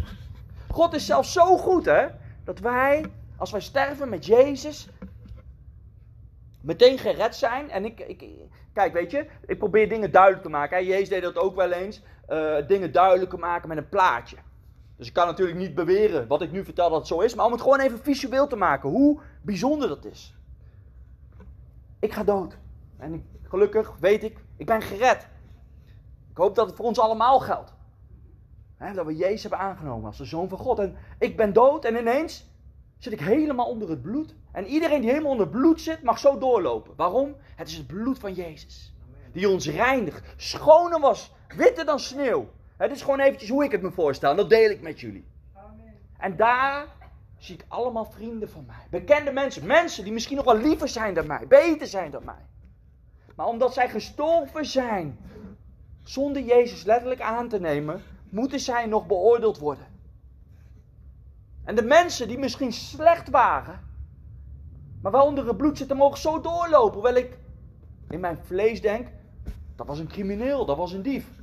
God 0.72 0.93
is 0.93 1.05
zelfs 1.05 1.34
zo 1.34 1.58
goed, 1.58 1.86
hè, 1.86 2.08
dat 2.43 2.60
wij, 2.60 3.05
als 3.38 3.51
wij 3.51 3.62
sterven 3.62 4.10
met 4.10 4.25
Jezus, 4.25 4.89
meteen 6.62 6.98
gered 6.98 7.36
zijn. 7.36 7.69
En 7.69 7.86
ik, 7.86 8.00
ik, 8.00 8.24
kijk, 8.74 8.93
weet 8.93 9.12
je, 9.12 9.25
ik 9.46 9.58
probeer 9.58 9.89
dingen 9.89 10.12
duidelijk 10.12 10.43
te 10.43 10.50
maken. 10.50 10.77
Hè. 10.77 10.84
Jezus 10.84 11.10
deed 11.10 11.22
dat 11.22 11.38
ook 11.38 11.55
wel 11.55 11.72
eens. 11.72 12.01
eh, 12.27 12.55
dingen 12.67 12.91
duidelijker 12.91 13.39
maken 13.39 13.67
met 13.67 13.77
een 13.77 13.89
plaatje. 13.89 14.36
Dus 15.00 15.08
ik 15.08 15.13
kan 15.13 15.27
natuurlijk 15.27 15.58
niet 15.58 15.75
beweren 15.75 16.27
wat 16.27 16.41
ik 16.41 16.51
nu 16.51 16.63
vertel 16.63 16.89
dat 16.89 16.98
het 16.98 17.08
zo 17.08 17.20
is, 17.20 17.36
maar 17.36 17.46
om 17.46 17.51
het 17.51 17.62
gewoon 17.62 17.79
even 17.79 18.00
visueel 18.00 18.48
te 18.48 18.56
maken, 18.56 18.89
hoe 18.89 19.20
bijzonder 19.41 19.88
dat 19.88 20.06
is. 20.06 20.36
Ik 22.00 22.13
ga 22.13 22.24
dood. 22.24 22.58
En 22.98 23.25
gelukkig 23.44 23.98
weet 24.00 24.24
ik, 24.24 24.38
ik 24.58 24.65
ben 24.65 24.82
gered. 24.82 25.27
Ik 26.29 26.38
hoop 26.38 26.56
dat 26.56 26.68
het 26.68 26.75
voor 26.75 26.86
ons 26.86 27.00
allemaal 27.00 27.39
geldt. 27.39 27.74
Dat 28.94 29.06
we 29.06 29.15
Jezus 29.15 29.41
hebben 29.41 29.60
aangenomen 29.60 30.06
als 30.06 30.18
de 30.18 30.25
Zoon 30.25 30.50
van 30.50 30.58
God. 30.58 30.79
En 30.79 30.96
ik 31.20 31.38
ben 31.38 31.53
dood 31.53 31.86
en 31.86 31.96
ineens 31.96 32.50
zit 32.98 33.13
ik 33.13 33.20
helemaal 33.20 33.70
onder 33.70 33.89
het 33.89 34.01
bloed. 34.01 34.36
En 34.51 34.65
iedereen 34.65 35.01
die 35.01 35.10
helemaal 35.10 35.32
onder 35.32 35.46
het 35.48 35.56
bloed 35.56 35.82
zit, 35.82 36.03
mag 36.03 36.20
zo 36.20 36.38
doorlopen. 36.38 36.94
Waarom? 36.96 37.36
Het 37.56 37.68
is 37.68 37.77
het 37.77 37.88
bloed 37.88 38.20
van 38.20 38.34
Jezus. 38.34 38.96
Die 39.32 39.50
ons 39.50 39.70
reinigt. 39.70 40.34
Schoner 40.36 41.00
was, 41.00 41.34
witter 41.56 41.86
dan 41.86 42.00
sneeuw. 42.00 42.50
Het 42.79 42.91
is 42.91 43.01
gewoon 43.01 43.19
eventjes 43.19 43.50
hoe 43.50 43.63
ik 43.63 43.71
het 43.71 43.81
me 43.81 43.91
voorstel. 43.91 44.31
En 44.31 44.38
dat 44.38 44.50
deel 44.50 44.69
ik 44.69 44.81
met 44.81 45.00
jullie. 45.00 45.25
Amen. 45.53 45.93
En 46.17 46.36
daar 46.36 46.88
zie 47.38 47.55
ik 47.55 47.65
allemaal 47.67 48.05
vrienden 48.05 48.50
van 48.50 48.65
mij. 48.65 48.88
Bekende 48.89 49.31
mensen. 49.31 49.65
Mensen 49.65 50.03
die 50.03 50.13
misschien 50.13 50.36
nog 50.36 50.45
wel 50.45 50.57
liever 50.57 50.88
zijn 50.88 51.13
dan 51.13 51.27
mij. 51.27 51.48
Beter 51.48 51.88
zijn 51.88 52.12
dan 52.12 52.24
mij. 52.24 52.45
Maar 53.36 53.45
omdat 53.45 53.74
zij 53.74 53.89
gestorven 53.89 54.65
zijn. 54.65 55.17
Zonder 56.03 56.41
Jezus 56.41 56.83
letterlijk 56.83 57.21
aan 57.21 57.50
te 57.50 57.59
nemen. 57.59 58.01
Moeten 58.29 58.59
zij 58.59 58.86
nog 58.86 59.07
beoordeeld 59.07 59.57
worden. 59.57 59.88
En 61.63 61.75
de 61.75 61.83
mensen 61.83 62.27
die 62.27 62.39
misschien 62.39 62.74
slecht 62.74 63.29
waren. 63.29 63.79
Maar 65.01 65.12
wel 65.12 65.25
onder 65.25 65.48
het 65.48 65.57
bloed 65.57 65.77
zitten 65.77 65.98
mogen 65.98 66.19
zo 66.19 66.41
doorlopen. 66.41 66.93
Hoewel 66.93 67.15
ik 67.15 67.38
in 68.09 68.19
mijn 68.19 68.39
vlees 68.43 68.81
denk. 68.81 69.07
Dat 69.75 69.88
was 69.88 70.00
een 70.00 70.07
crimineel. 70.07 70.65
Dat 70.65 70.77
was 70.77 70.91
een 70.91 71.01
dief. 71.01 71.38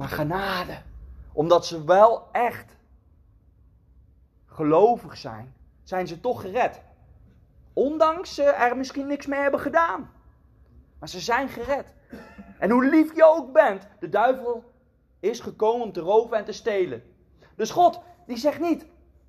Maar 0.00 0.08
genade 0.08 0.82
omdat 1.32 1.66
ze 1.66 1.84
wel 1.84 2.28
echt 2.32 2.76
gelovig 4.46 5.16
zijn, 5.16 5.54
zijn 5.82 6.06
ze 6.06 6.20
toch 6.20 6.40
gered. 6.40 6.80
Ondanks 7.72 8.34
ze 8.34 8.42
er 8.42 8.76
misschien 8.76 9.06
niks 9.06 9.26
mee 9.26 9.40
hebben 9.40 9.60
gedaan. 9.60 10.10
Maar 10.98 11.08
ze 11.08 11.20
zijn 11.20 11.48
gered. 11.48 11.94
En 12.58 12.70
hoe 12.70 12.84
lief 12.84 13.16
je 13.16 13.24
ook 13.24 13.52
bent, 13.52 13.86
de 13.98 14.08
duivel 14.08 14.64
is 15.18 15.40
gekomen 15.40 15.86
om 15.86 15.92
te 15.92 16.00
roven 16.00 16.36
en 16.36 16.44
te 16.44 16.52
stelen. 16.52 17.02
Dus 17.56 17.70
God, 17.70 18.00
die 18.26 18.36
zegt 18.36 18.60
niet: 18.60 18.86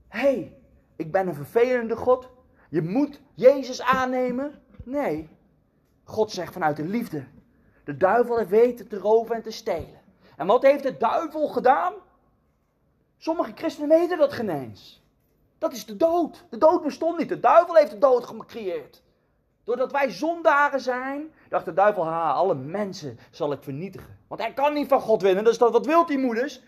Hé, 0.07 0.19
hey, 0.19 0.57
ik 0.95 1.11
ben 1.11 1.27
een 1.27 1.35
vervelende 1.35 1.95
God. 1.95 2.29
Je 2.69 2.81
moet 2.81 3.21
Jezus 3.33 3.81
aannemen. 3.81 4.61
Nee, 4.83 5.29
God 6.03 6.31
zegt 6.31 6.53
vanuit 6.53 6.75
de 6.75 6.85
liefde. 6.85 7.23
De 7.83 7.97
duivel 7.97 8.37
heeft 8.37 8.49
weten 8.49 8.87
te 8.87 8.97
roven 8.97 9.35
en 9.35 9.41
te 9.41 9.51
stelen. 9.51 10.00
En 10.41 10.47
wat 10.47 10.61
heeft 10.61 10.83
de 10.83 10.97
duivel 10.97 11.47
gedaan? 11.47 11.93
Sommige 13.17 13.51
christenen 13.55 13.89
weten 13.89 14.17
dat 14.17 14.33
geen 14.33 14.49
eens. 14.49 15.01
Dat 15.57 15.73
is 15.73 15.85
de 15.85 15.97
dood. 15.97 16.45
De 16.49 16.57
dood 16.57 16.83
bestond 16.83 17.17
niet. 17.17 17.29
De 17.29 17.39
duivel 17.39 17.75
heeft 17.75 17.91
de 17.91 17.97
dood 17.97 18.25
gecreëerd. 18.25 19.03
Doordat 19.63 19.91
wij 19.91 20.09
zondaren 20.09 20.79
zijn, 20.79 21.33
dacht 21.49 21.65
de 21.65 21.73
duivel, 21.73 22.05
ha, 22.05 22.31
alle 22.31 22.55
mensen 22.55 23.19
zal 23.31 23.51
ik 23.51 23.63
vernietigen. 23.63 24.19
Want 24.27 24.41
hij 24.41 24.53
kan 24.53 24.73
niet 24.73 24.87
van 24.87 25.01
God 25.01 25.21
winnen. 25.21 25.43
Dus 25.43 25.57
wat 25.57 25.85
wil 25.85 26.05
die 26.05 26.17
moeders? 26.17 26.61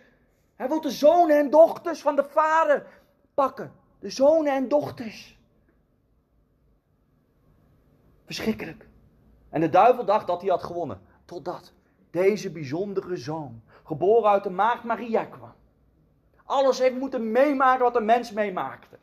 Hij 0.55 0.67
wil 0.67 0.81
de 0.81 0.91
zonen 0.91 1.37
en 1.37 1.49
dochters 1.49 2.01
van 2.01 2.15
de 2.15 2.23
vader 2.23 2.87
pakken. 3.33 3.73
De 3.99 4.09
zonen 4.09 4.53
en 4.53 4.67
dochters. 4.67 5.37
Verschrikkelijk. 8.25 8.87
En 9.49 9.61
de 9.61 9.69
duivel 9.69 10.05
dacht 10.05 10.27
dat 10.27 10.41
hij 10.41 10.49
had 10.49 10.63
gewonnen. 10.63 11.01
Totdat 11.25 11.73
deze 12.13 12.51
bijzondere 12.51 13.17
zoon, 13.17 13.61
geboren 13.83 14.29
uit 14.29 14.43
de 14.43 14.49
maagd 14.49 14.83
Maria 14.83 15.25
kwam. 15.25 15.53
Alles 16.43 16.79
heeft 16.79 16.95
moeten 16.95 17.31
meemaken 17.31 17.83
wat 17.83 17.95
een 17.95 18.05
mens 18.05 18.31
meemaakte. 18.31 18.97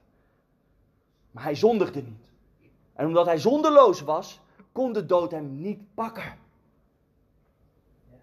Maar 1.31 1.43
hij 1.43 1.55
zondigde 1.55 2.03
niet. 2.03 2.31
En 2.93 3.07
omdat 3.07 3.27
hij 3.27 3.39
zonderloos 3.39 4.01
was, 4.01 4.41
kon 4.73 4.93
de 4.93 5.07
dood 5.07 5.31
hem 5.31 5.61
niet 5.61 5.95
pakken. 5.95 6.39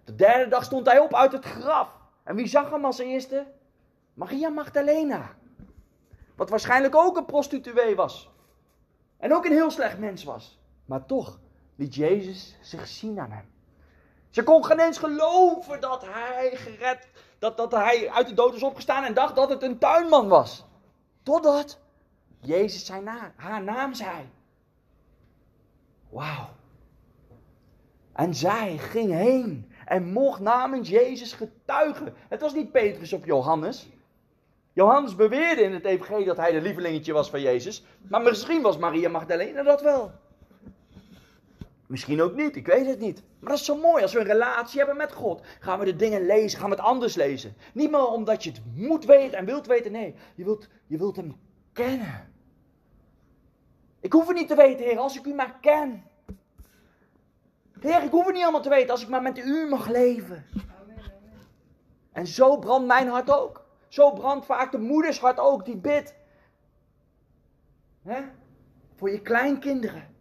De 0.03 0.15
derde 0.15 0.47
dag 0.49 0.63
stond 0.63 0.85
hij 0.85 0.99
op 0.99 1.13
uit 1.13 1.31
het 1.31 1.45
graf. 1.45 1.89
En 2.23 2.35
wie 2.35 2.47
zag 2.47 2.69
hem 2.69 2.85
als 2.85 2.97
eerste? 2.97 3.45
Maria 4.13 4.49
Magdalena. 4.49 5.35
Wat 6.35 6.49
waarschijnlijk 6.49 6.95
ook 6.95 7.17
een 7.17 7.25
prostituee 7.25 7.95
was. 7.95 8.29
En 9.17 9.33
ook 9.33 9.45
een 9.45 9.51
heel 9.51 9.71
slecht 9.71 9.99
mens 9.99 10.23
was. 10.23 10.59
Maar 10.85 11.05
toch 11.05 11.39
liet 11.75 11.95
Jezus 11.95 12.57
zich 12.61 12.87
zien 12.87 13.19
aan 13.19 13.31
hem. 13.31 13.55
Ze 14.29 14.43
kon 14.43 14.65
geen 14.65 14.79
eens 14.79 14.97
geloven 14.97 15.81
dat 15.81 16.05
hij 16.05 16.51
gered, 16.53 17.07
dat, 17.39 17.57
dat 17.57 17.71
hij 17.71 18.09
uit 18.09 18.27
de 18.27 18.33
dood 18.33 18.53
is 18.53 18.63
opgestaan 18.63 19.03
en 19.03 19.13
dacht 19.13 19.35
dat 19.35 19.49
het 19.49 19.63
een 19.63 19.77
tuinman 19.77 20.27
was. 20.27 20.65
Totdat 21.23 21.79
Jezus 22.39 22.85
zijn 22.85 23.03
naam, 23.03 23.31
haar 23.35 23.63
naam 23.63 23.93
zei. 23.93 24.29
Wauw. 26.09 26.49
En 28.13 28.35
zij 28.35 28.77
ging 28.77 29.11
heen 29.11 29.71
en 29.85 30.11
mocht 30.11 30.39
namens 30.39 30.89
Jezus 30.89 31.33
getuigen. 31.33 32.13
Het 32.29 32.41
was 32.41 32.53
niet 32.53 32.71
Petrus 32.71 33.13
of 33.13 33.25
Johannes. 33.25 33.87
Johannes 34.73 35.15
beweerde 35.15 35.61
in 35.61 35.73
het 35.73 35.85
evangelie 35.85 36.25
dat 36.25 36.37
hij 36.37 36.51
de 36.51 36.61
lievelingetje 36.61 37.13
was 37.13 37.29
van 37.29 37.41
Jezus. 37.41 37.83
Maar 38.09 38.21
misschien 38.21 38.61
was 38.61 38.77
Maria 38.77 39.09
Magdalena 39.09 39.63
dat 39.63 39.81
wel. 39.81 40.11
Misschien 41.87 42.21
ook 42.21 42.35
niet, 42.35 42.55
ik 42.55 42.65
weet 42.65 42.85
het 42.85 42.99
niet. 42.99 43.23
Maar 43.39 43.49
dat 43.49 43.59
is 43.59 43.65
zo 43.65 43.77
mooi. 43.77 44.03
Als 44.03 44.13
we 44.13 44.19
een 44.19 44.25
relatie 44.25 44.77
hebben 44.77 44.97
met 44.97 45.13
God, 45.13 45.41
gaan 45.59 45.79
we 45.79 45.85
de 45.85 45.95
dingen 45.95 46.25
lezen, 46.25 46.59
gaan 46.59 46.69
we 46.69 46.75
het 46.75 46.85
anders 46.85 47.15
lezen. 47.15 47.55
Niet 47.73 47.91
meer 47.91 48.07
omdat 48.07 48.43
je 48.43 48.49
het 48.49 48.61
moet 48.75 49.05
weten 49.05 49.37
en 49.37 49.45
wilt 49.45 49.67
weten. 49.67 49.91
Nee, 49.91 50.15
je 50.35 50.43
wilt, 50.43 50.67
je 50.87 50.97
wilt 50.97 51.15
hem 51.15 51.35
kennen. 51.73 52.33
Ik 53.99 54.13
hoef 54.13 54.27
het 54.27 54.37
niet 54.37 54.47
te 54.47 54.55
weten, 54.55 54.85
Heer, 54.85 54.97
als 54.97 55.17
ik 55.17 55.25
u 55.25 55.33
maar 55.33 55.57
ken. 55.61 56.03
Heer, 57.79 58.03
ik 58.03 58.11
hoef 58.11 58.25
het 58.25 58.33
niet 58.33 58.43
allemaal 58.43 58.61
te 58.61 58.69
weten 58.69 58.89
als 58.89 59.01
ik 59.01 59.09
maar 59.09 59.21
met 59.21 59.37
u 59.37 59.67
mag 59.67 59.87
leven. 59.87 60.45
En 62.11 62.27
zo 62.27 62.57
brandt 62.57 62.87
mijn 62.87 63.07
hart 63.07 63.31
ook. 63.31 63.65
Zo 63.87 64.11
brandt 64.11 64.45
vaak 64.45 64.71
de 64.71 64.77
moeders 64.77 65.19
hart 65.19 65.39
ook, 65.39 65.65
die 65.65 65.77
bidt. 65.77 66.15
Voor 68.95 69.11
je 69.11 69.21
kleinkinderen. 69.21 70.15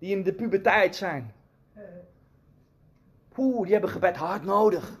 Die 0.00 0.16
in 0.16 0.22
de 0.22 0.32
puberteit 0.32 0.96
zijn. 0.96 1.34
Eh, 1.74 1.82
Oeh, 3.36 3.62
die 3.62 3.72
hebben 3.72 3.90
gebed 3.90 4.16
hard 4.16 4.44
nodig. 4.44 4.98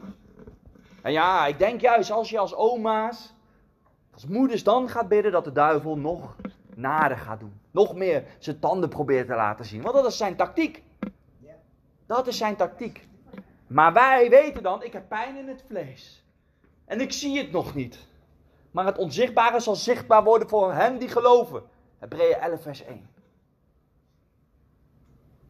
En 1.02 1.12
ja, 1.12 1.46
ik 1.46 1.58
denk 1.58 1.80
juist 1.80 2.10
als 2.10 2.30
je 2.30 2.38
als 2.38 2.54
oma's, 2.54 3.34
als 4.10 4.26
moeders 4.26 4.64
dan 4.64 4.88
gaat 4.88 5.08
bidden, 5.08 5.32
dat 5.32 5.44
de 5.44 5.52
duivel 5.52 5.96
nog 5.96 6.36
nader 6.74 7.16
gaat 7.16 7.40
doen. 7.40 7.60
Nog 7.70 7.94
meer 7.94 8.24
zijn 8.38 8.58
tanden 8.58 8.88
probeert 8.88 9.26
te 9.26 9.34
laten 9.34 9.64
zien. 9.64 9.82
Want 9.82 9.94
dat 9.94 10.06
is 10.06 10.16
zijn 10.16 10.36
tactiek. 10.36 10.82
Dat 12.06 12.26
is 12.26 12.36
zijn 12.36 12.56
tactiek. 12.56 13.08
Maar 13.66 13.92
wij 13.92 14.30
weten 14.30 14.62
dan, 14.62 14.82
ik 14.82 14.92
heb 14.92 15.08
pijn 15.08 15.36
in 15.36 15.48
het 15.48 15.64
vlees. 15.68 16.24
En 16.84 17.00
ik 17.00 17.12
zie 17.12 17.38
het 17.38 17.52
nog 17.52 17.74
niet. 17.74 17.98
Maar 18.70 18.86
het 18.86 18.98
onzichtbare 18.98 19.60
zal 19.60 19.74
zichtbaar 19.74 20.24
worden 20.24 20.48
voor 20.48 20.72
hen 20.72 20.98
die 20.98 21.08
geloven. 21.08 21.62
Hebreeën 21.98 22.38
11 22.38 22.62
vers 22.62 22.84
1. 22.84 23.08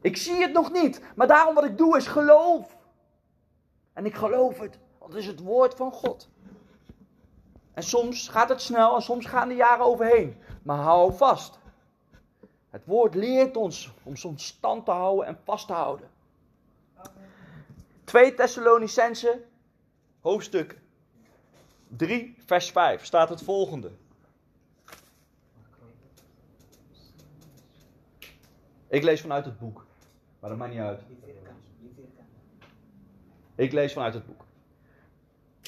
Ik 0.01 0.17
zie 0.17 0.43
het 0.43 0.53
nog 0.53 0.73
niet, 0.73 1.03
maar 1.15 1.27
daarom 1.27 1.55
wat 1.55 1.65
ik 1.65 1.79
doe 1.79 1.97
is 1.97 2.07
geloof. 2.07 2.77
En 3.93 4.07
ik 4.07 4.15
geloof 4.15 4.59
het, 4.59 4.79
want 4.99 5.13
het 5.13 5.23
is 5.23 5.29
het 5.29 5.41
woord 5.41 5.75
van 5.75 5.93
God. 5.93 6.29
En 7.73 7.83
soms 7.83 8.29
gaat 8.29 8.49
het 8.49 8.61
snel 8.61 8.95
en 8.95 9.03
soms 9.03 9.27
gaan 9.27 9.49
de 9.49 9.55
jaren 9.55 9.85
overheen. 9.85 10.37
Maar 10.63 10.79
hou 10.79 11.13
vast. 11.13 11.59
Het 12.71 12.85
woord 12.85 13.15
leert 13.15 13.57
ons 13.57 13.93
om 14.03 14.17
soms 14.17 14.47
stand 14.47 14.85
te 14.85 14.91
houden 14.91 15.27
en 15.27 15.39
vast 15.45 15.67
te 15.67 15.73
houden. 15.73 16.11
2 18.05 18.35
Thessalonicense, 18.35 19.45
hoofdstuk 20.21 20.79
3, 21.89 22.37
vers 22.45 22.71
5, 22.71 23.05
staat 23.05 23.29
het 23.29 23.43
volgende. 23.43 23.91
Ik 28.89 29.03
lees 29.03 29.21
vanuit 29.21 29.45
het 29.45 29.59
boek, 29.59 29.87
maar 30.41 30.51
dat 30.51 30.59
maakt 30.59 30.73
niet 30.73 30.81
uit. 30.81 31.01
Ik 33.55 33.73
lees 33.73 33.93
vanuit 33.93 34.15
het 34.15 34.27
boek. 34.27 34.45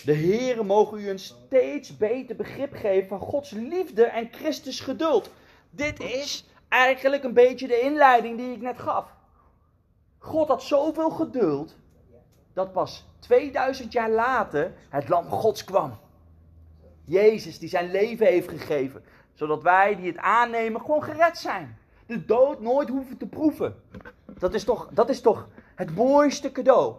De 0.05 0.15
Heere 0.15 0.63
mogen 0.63 0.99
u 0.99 1.09
een 1.09 1.19
steeds 1.19 1.97
beter 1.97 2.37
begrip 2.37 2.75
geven 2.75 3.09
van 3.09 3.21
Gods 3.21 3.51
liefde 3.51 4.05
en 4.05 4.29
Christus 4.31 4.81
geduld. 4.81 5.31
Dit 5.71 6.01
is 6.01 6.47
eigenlijk 6.69 7.25
een 7.25 7.35
beetje 7.35 7.67
de 7.67 7.81
inleiding 7.81 8.37
die 8.37 8.53
ik 8.53 8.61
net 8.61 8.79
gaf. 8.79 9.15
God 10.19 10.49
had 10.49 10.63
zoveel 10.63 11.11
geduld 11.11 11.77
dat 12.53 12.73
pas 12.73 13.07
2000 13.19 13.93
jaar 13.93 14.11
later 14.11 14.73
het 14.89 15.09
lam 15.09 15.25
Gods 15.25 15.65
kwam. 15.65 15.99
Jezus 17.05 17.59
die 17.59 17.69
zijn 17.69 17.91
leven 17.91 18.27
heeft 18.27 18.49
gegeven, 18.49 19.05
zodat 19.35 19.63
wij 19.63 19.97
die 19.97 20.07
het 20.07 20.17
aannemen 20.17 20.81
gewoon 20.81 21.03
gered 21.03 21.39
zijn. 21.39 21.79
De 22.07 22.25
dood 22.25 22.61
nooit 22.61 22.89
hoeven 22.89 23.17
te 23.17 23.27
proeven. 23.27 23.83
Dat 24.43 24.55
is 24.55 24.65
toch, 24.65 24.89
dat 24.91 25.09
is 25.09 25.21
toch 25.21 25.49
het 25.75 25.95
mooiste 25.95 26.53
cadeau. 26.53 26.95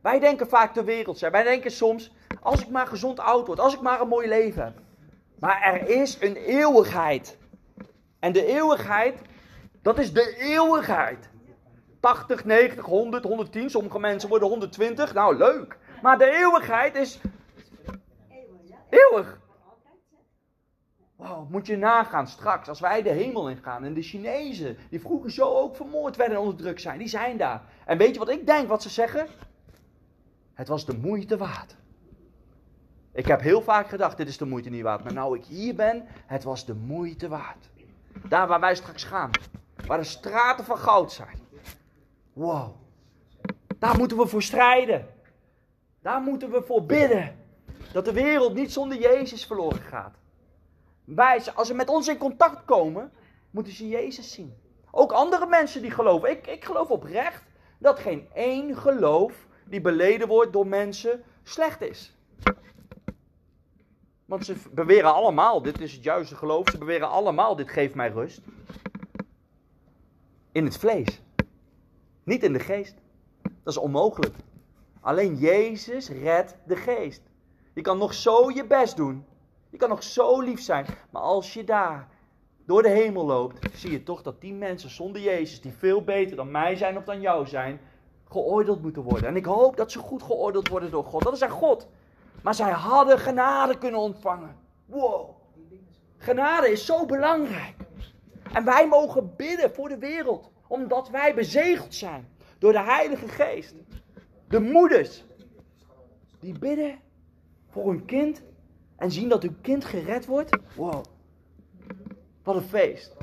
Wij 0.00 0.18
denken 0.18 0.48
vaak 0.48 0.74
de 0.74 0.84
wereld 0.84 1.18
zijn. 1.18 1.32
Wij 1.32 1.42
denken 1.42 1.70
soms, 1.70 2.12
als 2.40 2.60
ik 2.60 2.68
maar 2.68 2.86
gezond 2.86 3.20
oud 3.20 3.46
word, 3.46 3.60
als 3.60 3.74
ik 3.74 3.80
maar 3.80 4.00
een 4.00 4.08
mooi 4.08 4.28
leven 4.28 4.64
heb. 4.64 4.74
Maar 5.38 5.62
er 5.62 5.88
is 5.88 6.20
een 6.20 6.36
eeuwigheid. 6.36 7.38
En 8.18 8.32
de 8.32 8.46
eeuwigheid, 8.46 9.20
dat 9.82 9.98
is 9.98 10.12
de 10.12 10.36
eeuwigheid. 10.38 11.30
80, 12.00 12.44
90, 12.44 12.84
100, 12.84 13.24
110, 13.24 13.70
sommige 13.70 13.98
mensen 13.98 14.28
worden 14.28 14.48
120. 14.48 15.14
Nou, 15.14 15.36
leuk. 15.36 15.78
Maar 16.02 16.18
de 16.18 16.30
eeuwigheid 16.30 16.94
is 16.94 17.20
eeuwig. 18.88 19.38
Wow, 21.16 21.50
moet 21.50 21.66
je 21.66 21.76
nagaan 21.76 22.26
straks, 22.26 22.68
als 22.68 22.80
wij 22.80 23.02
de 23.02 23.10
hemel 23.10 23.50
ingaan 23.50 23.84
en 23.84 23.94
de 23.94 24.02
Chinezen, 24.02 24.76
die 24.90 25.00
vroeger 25.00 25.30
zo 25.30 25.54
ook 25.54 25.76
vermoord 25.76 26.16
werden 26.16 26.36
en 26.36 26.42
onderdrukt 26.42 26.80
zijn, 26.80 26.98
die 26.98 27.08
zijn 27.08 27.36
daar. 27.36 27.62
En 27.84 27.98
weet 27.98 28.12
je 28.12 28.18
wat 28.18 28.28
ik 28.28 28.46
denk 28.46 28.68
wat 28.68 28.82
ze 28.82 28.88
zeggen? 28.88 29.26
Het 30.54 30.68
was 30.68 30.86
de 30.86 30.96
moeite 30.96 31.36
waard. 31.36 31.76
Ik 33.12 33.26
heb 33.26 33.40
heel 33.40 33.62
vaak 33.62 33.88
gedacht, 33.88 34.16
dit 34.16 34.28
is 34.28 34.38
de 34.38 34.44
moeite 34.44 34.70
niet 34.70 34.82
waard. 34.82 35.04
Maar 35.04 35.12
nou 35.12 35.38
ik 35.38 35.44
hier 35.44 35.74
ben, 35.74 36.04
het 36.26 36.44
was 36.44 36.66
de 36.66 36.74
moeite 36.74 37.28
waard. 37.28 37.68
Daar 38.28 38.46
waar 38.46 38.60
wij 38.60 38.74
straks 38.74 39.04
gaan. 39.04 39.30
Waar 39.86 39.98
de 39.98 40.04
straten 40.04 40.64
van 40.64 40.78
goud 40.78 41.12
zijn. 41.12 41.38
Wow. 42.32 42.74
Daar 43.78 43.96
moeten 43.98 44.16
we 44.16 44.26
voor 44.26 44.42
strijden. 44.42 45.06
Daar 46.02 46.20
moeten 46.20 46.50
we 46.50 46.62
voor 46.62 46.86
bidden. 46.86 47.36
Dat 47.92 48.04
de 48.04 48.12
wereld 48.12 48.54
niet 48.54 48.72
zonder 48.72 48.98
Jezus 48.98 49.46
verloren 49.46 49.82
gaat. 49.82 50.14
Wij, 51.06 51.42
als 51.54 51.68
ze 51.68 51.74
met 51.74 51.88
ons 51.88 52.08
in 52.08 52.18
contact 52.18 52.64
komen, 52.64 53.12
moeten 53.50 53.72
ze 53.72 53.88
Jezus 53.88 54.32
zien. 54.32 54.54
Ook 54.90 55.12
andere 55.12 55.46
mensen 55.46 55.82
die 55.82 55.90
geloven. 55.90 56.30
Ik, 56.30 56.46
ik 56.46 56.64
geloof 56.64 56.90
oprecht 56.90 57.42
dat 57.78 57.98
geen 57.98 58.28
één 58.34 58.76
geloof 58.76 59.46
die 59.64 59.80
beleden 59.80 60.28
wordt 60.28 60.52
door 60.52 60.66
mensen 60.66 61.22
slecht 61.42 61.80
is. 61.80 62.16
Want 64.24 64.44
ze 64.44 64.56
beweren 64.70 65.14
allemaal, 65.14 65.62
dit 65.62 65.80
is 65.80 65.92
het 65.92 66.02
juiste 66.02 66.36
geloof, 66.36 66.68
ze 66.70 66.78
beweren 66.78 67.08
allemaal, 67.08 67.56
dit 67.56 67.70
geeft 67.70 67.94
mij 67.94 68.08
rust. 68.08 68.40
In 70.52 70.64
het 70.64 70.78
vlees. 70.78 71.22
Niet 72.24 72.42
in 72.42 72.52
de 72.52 72.60
geest. 72.60 72.94
Dat 73.42 73.74
is 73.74 73.76
onmogelijk. 73.76 74.34
Alleen 75.00 75.36
Jezus 75.36 76.08
redt 76.08 76.56
de 76.66 76.76
geest. 76.76 77.22
Je 77.74 77.80
kan 77.80 77.98
nog 77.98 78.14
zo 78.14 78.50
je 78.50 78.66
best 78.66 78.96
doen. 78.96 79.24
Je 79.76 79.82
kan 79.82 79.90
nog 79.90 80.02
zo 80.02 80.40
lief 80.40 80.60
zijn. 80.60 80.86
Maar 81.10 81.22
als 81.22 81.54
je 81.54 81.64
daar 81.64 82.08
door 82.66 82.82
de 82.82 82.88
hemel 82.88 83.26
loopt, 83.26 83.76
zie 83.78 83.90
je 83.90 84.02
toch 84.02 84.22
dat 84.22 84.40
die 84.40 84.54
mensen 84.54 84.90
zonder 84.90 85.22
Jezus, 85.22 85.60
die 85.60 85.72
veel 85.72 86.04
beter 86.04 86.36
dan 86.36 86.50
mij 86.50 86.76
zijn 86.76 86.96
of 86.96 87.04
dan 87.04 87.20
jou 87.20 87.46
zijn, 87.46 87.80
geoordeeld 88.28 88.82
moeten 88.82 89.02
worden. 89.02 89.28
En 89.28 89.36
ik 89.36 89.44
hoop 89.44 89.76
dat 89.76 89.92
ze 89.92 89.98
goed 89.98 90.22
geoordeeld 90.22 90.68
worden 90.68 90.90
door 90.90 91.04
God. 91.04 91.22
Dat 91.22 91.32
is 91.32 91.42
aan 91.42 91.50
God. 91.50 91.88
Maar 92.42 92.54
zij 92.54 92.70
hadden 92.70 93.18
genade 93.18 93.78
kunnen 93.78 94.00
ontvangen. 94.00 94.56
Wow. 94.86 95.30
Genade 96.16 96.70
is 96.70 96.86
zo 96.86 97.06
belangrijk. 97.06 97.74
En 98.52 98.64
wij 98.64 98.88
mogen 98.88 99.34
bidden 99.36 99.74
voor 99.74 99.88
de 99.88 99.98
wereld. 99.98 100.50
Omdat 100.66 101.08
wij 101.08 101.34
bezegeld 101.34 101.94
zijn 101.94 102.28
door 102.58 102.72
de 102.72 102.82
Heilige 102.82 103.28
Geest. 103.28 103.74
De 104.48 104.60
moeders. 104.60 105.24
Die 106.40 106.58
bidden 106.58 106.98
voor 107.70 107.88
hun 107.88 108.04
kind. 108.04 108.42
En 108.96 109.10
zien 109.10 109.28
dat 109.28 109.42
hun 109.42 109.60
kind 109.60 109.84
gered 109.84 110.26
wordt. 110.26 110.58
Wow. 110.74 111.04
Wat 112.42 112.56
een 112.56 112.62
feest. 112.62 113.16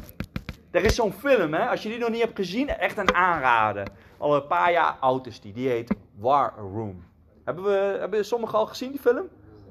Er 0.71 0.83
is 0.83 0.95
zo'n 0.95 1.13
film, 1.13 1.53
hè? 1.53 1.67
als 1.67 1.83
je 1.83 1.89
die 1.89 1.97
nog 1.97 2.09
niet 2.09 2.21
hebt 2.21 2.35
gezien, 2.35 2.69
echt 2.69 2.97
een 2.97 3.13
aanrader. 3.13 3.87
Al 4.17 4.35
een 4.35 4.47
paar 4.47 4.71
jaar 4.71 4.97
oud 4.99 5.27
is 5.27 5.41
die. 5.41 5.53
Die 5.53 5.69
heet 5.69 5.95
War 6.17 6.53
Room. 6.57 7.03
Hebben, 7.43 7.63
we, 7.63 7.97
hebben 7.99 8.25
sommigen 8.25 8.57
al 8.57 8.65
gezien, 8.65 8.91
die 8.91 8.99
film? 8.99 9.27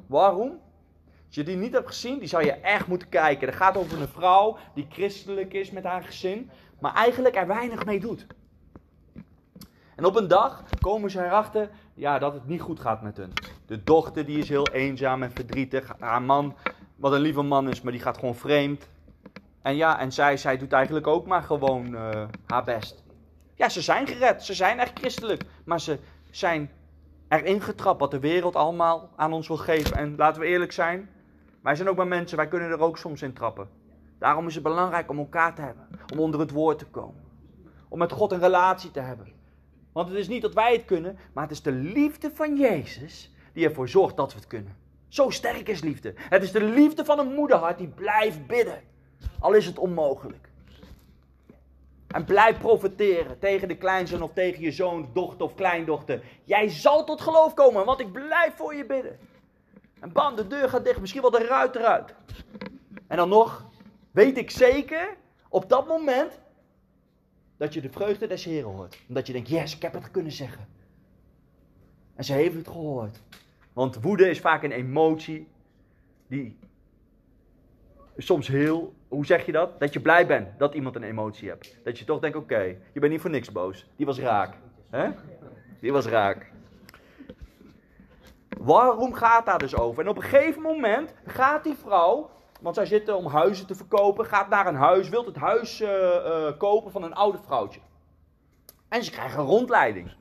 War 0.07 0.33
Room? 0.33 0.61
Als 1.27 1.35
je 1.35 1.45
die 1.45 1.57
niet 1.57 1.73
hebt 1.73 1.87
gezien, 1.87 2.19
die 2.19 2.29
zou 2.29 2.45
je 2.45 2.53
echt 2.53 2.87
moeten 2.87 3.09
kijken. 3.09 3.49
Het 3.49 3.57
gaat 3.57 3.77
over 3.77 4.01
een 4.01 4.09
vrouw 4.09 4.57
die 4.75 4.87
christelijk 4.89 5.53
is 5.53 5.71
met 5.71 5.85
haar 5.85 6.03
gezin, 6.03 6.51
maar 6.81 6.95
eigenlijk 6.95 7.37
er 7.37 7.47
weinig 7.47 7.85
mee 7.85 8.01
doet. 8.01 8.27
En 9.97 10.05
op 10.05 10.17
een 10.17 10.29
dag 10.29 10.65
komen 10.81 11.11
ze 11.11 11.25
erachter 11.25 11.71
ja, 11.95 12.19
dat 12.19 12.33
het 12.33 12.47
niet 12.47 12.61
goed 12.61 12.81
gaat 12.81 13.03
met 13.03 13.17
hun. 13.17 13.33
De 13.73 13.85
dochter 13.85 14.25
die 14.27 14.39
is 14.39 14.49
heel 14.49 14.69
eenzaam 14.69 15.23
en 15.23 15.31
verdrietig. 15.31 15.95
Haar 15.99 16.23
man, 16.23 16.55
wat 16.97 17.13
een 17.13 17.21
lieve 17.21 17.43
man 17.43 17.69
is, 17.69 17.81
maar 17.81 17.93
die 17.93 18.01
gaat 18.01 18.19
gewoon 18.19 18.35
vreemd. 18.35 18.89
En 19.63 19.77
ja, 19.77 20.01
en 20.01 20.13
zij, 20.13 20.37
zij 20.37 20.59
doet 20.59 20.73
eigenlijk 20.73 21.07
ook 21.07 21.27
maar 21.27 21.43
gewoon 21.43 21.95
uh, 21.95 22.25
haar 22.47 22.65
best. 22.65 23.05
Ja, 23.55 23.69
ze 23.69 23.81
zijn 23.81 24.07
gered, 24.07 24.43
ze 24.43 24.55
zijn 24.55 24.79
echt 24.79 24.99
christelijk, 24.99 25.45
maar 25.65 25.81
ze 25.81 25.99
zijn 26.31 26.71
erin 27.29 27.61
getrapt 27.61 28.01
wat 28.01 28.11
de 28.11 28.19
wereld 28.19 28.57
allemaal 28.57 29.11
aan 29.17 29.33
ons 29.33 29.49
wil 29.49 29.57
geven. 29.57 29.97
En 29.97 30.17
laten 30.17 30.41
we 30.41 30.47
eerlijk 30.47 30.73
zijn, 30.73 31.09
wij 31.63 31.75
zijn 31.75 31.89
ook 31.89 31.97
maar 31.97 32.07
mensen, 32.07 32.37
wij 32.37 32.49
kunnen 32.49 32.71
er 32.71 32.81
ook 32.81 32.99
soms 32.99 33.23
in 33.23 33.33
trappen. 33.33 33.69
Daarom 34.19 34.47
is 34.47 34.55
het 34.55 34.63
belangrijk 34.63 35.11
om 35.11 35.19
elkaar 35.19 35.55
te 35.55 35.63
hebben, 35.63 35.89
om 36.13 36.19
onder 36.19 36.41
het 36.41 36.51
woord 36.51 36.79
te 36.79 36.87
komen, 36.87 37.25
om 37.89 37.99
met 37.99 38.13
God 38.13 38.33
een 38.33 38.41
relatie 38.41 38.91
te 38.91 39.01
hebben. 39.01 39.33
Want 39.93 40.09
het 40.09 40.19
is 40.19 40.29
niet 40.29 40.43
dat 40.43 40.55
wij 40.55 40.73
het 40.73 40.85
kunnen, 40.85 41.19
maar 41.33 41.43
het 41.43 41.53
is 41.53 41.63
de 41.63 41.73
liefde 41.73 42.31
van 42.35 42.57
Jezus 42.57 43.31
die 43.53 43.65
ervoor 43.65 43.89
zorgt 43.89 44.17
dat 44.17 44.33
we 44.33 44.39
het 44.39 44.49
kunnen. 44.49 44.77
Zo 45.09 45.31
sterk 45.31 45.69
is 45.69 45.81
liefde. 45.81 46.15
Het 46.17 46.43
is 46.43 46.53
de 46.53 46.65
liefde 46.65 47.05
van 47.05 47.19
een 47.19 47.35
moederhart 47.35 47.79
die 47.79 47.89
blijft 47.89 48.47
bidden, 48.47 48.83
al 49.39 49.53
is 49.53 49.67
het 49.67 49.79
onmogelijk. 49.79 50.51
En 52.07 52.25
blijf 52.25 52.59
profiteren 52.59 53.39
tegen 53.39 53.69
de 53.69 53.77
kleinzoon 53.77 54.23
of 54.23 54.33
tegen 54.33 54.63
je 54.63 54.73
zoon, 54.73 55.11
dochter 55.13 55.43
of 55.43 55.55
kleindochter. 55.55 56.23
Jij 56.45 56.69
zal 56.69 57.05
tot 57.05 57.21
geloof 57.21 57.55
komen, 57.55 57.85
want 57.85 58.01
ik 58.01 58.13
blijf 58.13 58.55
voor 58.57 58.75
je 58.75 58.87
bidden. 58.87 59.19
En 60.01 60.13
bam, 60.13 60.37
de 60.37 60.47
deur 60.47 60.69
gaat 60.69 60.85
dicht, 60.85 61.01
misschien 61.01 61.21
wel 61.21 61.31
de 61.31 61.47
ruit 61.47 61.77
eruit. 61.77 62.15
En 63.07 63.17
dan 63.17 63.29
nog, 63.29 63.65
weet 64.11 64.37
ik 64.37 64.51
zeker, 64.51 65.17
op 65.49 65.69
dat 65.69 65.87
moment, 65.87 66.41
dat 67.57 67.75
je 67.75 67.81
de 67.81 67.91
vreugde 67.91 68.27
des 68.27 68.45
Heren 68.45 68.71
hoort. 68.71 68.99
Omdat 69.09 69.27
je 69.27 69.33
denkt, 69.33 69.49
yes, 69.49 69.75
ik 69.75 69.83
heb 69.83 69.93
het 69.93 70.11
kunnen 70.11 70.33
zeggen. 70.33 70.69
En 72.15 72.25
ze 72.25 72.33
heeft 72.33 72.55
het 72.55 72.69
gehoord. 72.69 73.21
Want 73.73 74.03
woede 74.03 74.31
is 74.31 74.41
vaak 74.41 74.63
een 74.63 74.73
emotie 74.73 75.49
die 76.27 76.59
soms 78.17 78.49
heel 78.49 78.95
hoe 79.09 79.27
zeg 79.27 79.47
je 79.47 79.53
dat? 79.53 79.81
Dat 79.81 79.93
je 79.93 80.01
blij 80.01 80.27
bent 80.27 80.59
dat 80.59 80.75
iemand 80.75 80.97
een 80.97 81.03
emotie 81.03 81.49
hebt. 81.49 81.79
Dat 81.85 81.99
je 81.99 82.05
toch 82.05 82.21
denkt, 82.21 82.37
oké, 82.37 82.61
je 82.93 83.01
bent 83.01 83.13
niet 83.13 83.21
voor 83.21 83.31
niks 83.31 83.53
boos. 83.53 83.87
Die 83.97 84.07
was 84.07 84.19
raak. 84.19 84.55
hè? 84.91 85.11
Die 85.81 85.93
was 85.93 86.07
raak. 86.07 86.51
Waarom 88.59 89.15
gaat 89.15 89.47
daar 89.47 89.59
dus 89.59 89.77
over? 89.77 90.03
En 90.03 90.09
op 90.09 90.17
een 90.17 90.23
gegeven 90.23 90.63
moment 90.63 91.15
gaat 91.27 91.65
die 91.65 91.75
vrouw, 91.75 92.31
want 92.61 92.75
zij 92.75 92.87
zitten 92.87 93.17
om 93.17 93.27
huizen 93.27 93.67
te 93.67 93.75
verkopen, 93.75 94.27
gaat 94.27 94.49
naar 94.49 94.67
een 94.67 94.75
huis, 94.75 95.09
wil 95.09 95.25
het 95.25 95.37
huis 95.37 95.81
uh, 95.81 95.89
uh, 95.89 96.59
kopen 96.59 96.91
van 96.91 97.03
een 97.03 97.15
oude 97.15 97.39
vrouwtje. 97.39 97.81
En 98.89 99.05
ze 99.05 99.11
krijgen 99.11 99.41
een 99.41 99.47
rondleiding. 99.47 100.15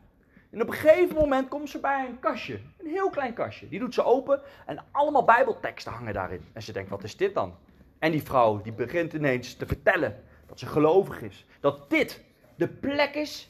En 0.52 0.62
op 0.62 0.68
een 0.68 0.74
gegeven 0.74 1.16
moment 1.16 1.48
komt 1.48 1.70
ze 1.70 1.80
bij 1.80 2.06
een 2.10 2.20
kastje, 2.20 2.60
een 2.78 2.88
heel 2.88 3.10
klein 3.10 3.34
kastje. 3.34 3.70
Die 3.70 3.80
doet 3.80 3.94
ze 3.94 4.04
open 4.04 4.42
en 4.66 4.84
allemaal 4.92 5.24
bijbelteksten 5.24 5.92
hangen 5.92 6.14
daarin. 6.14 6.46
En 6.54 6.62
ze 6.62 6.72
denkt, 6.72 6.90
wat 6.90 7.04
is 7.04 7.18
dit 7.18 7.34
dan? 7.34 7.56
En 8.00 8.12
die 8.12 8.24
vrouw 8.24 8.62
die 8.62 8.72
begint 8.72 9.14
ineens 9.14 9.56
te 9.56 9.66
vertellen 9.66 10.24
dat 10.48 10.60
ze 10.60 10.66
gelovig 10.66 11.22
is. 11.22 11.46
Dat 11.60 11.90
dit 11.90 12.24
de 12.56 12.68
plek 12.68 13.16
is 13.16 13.50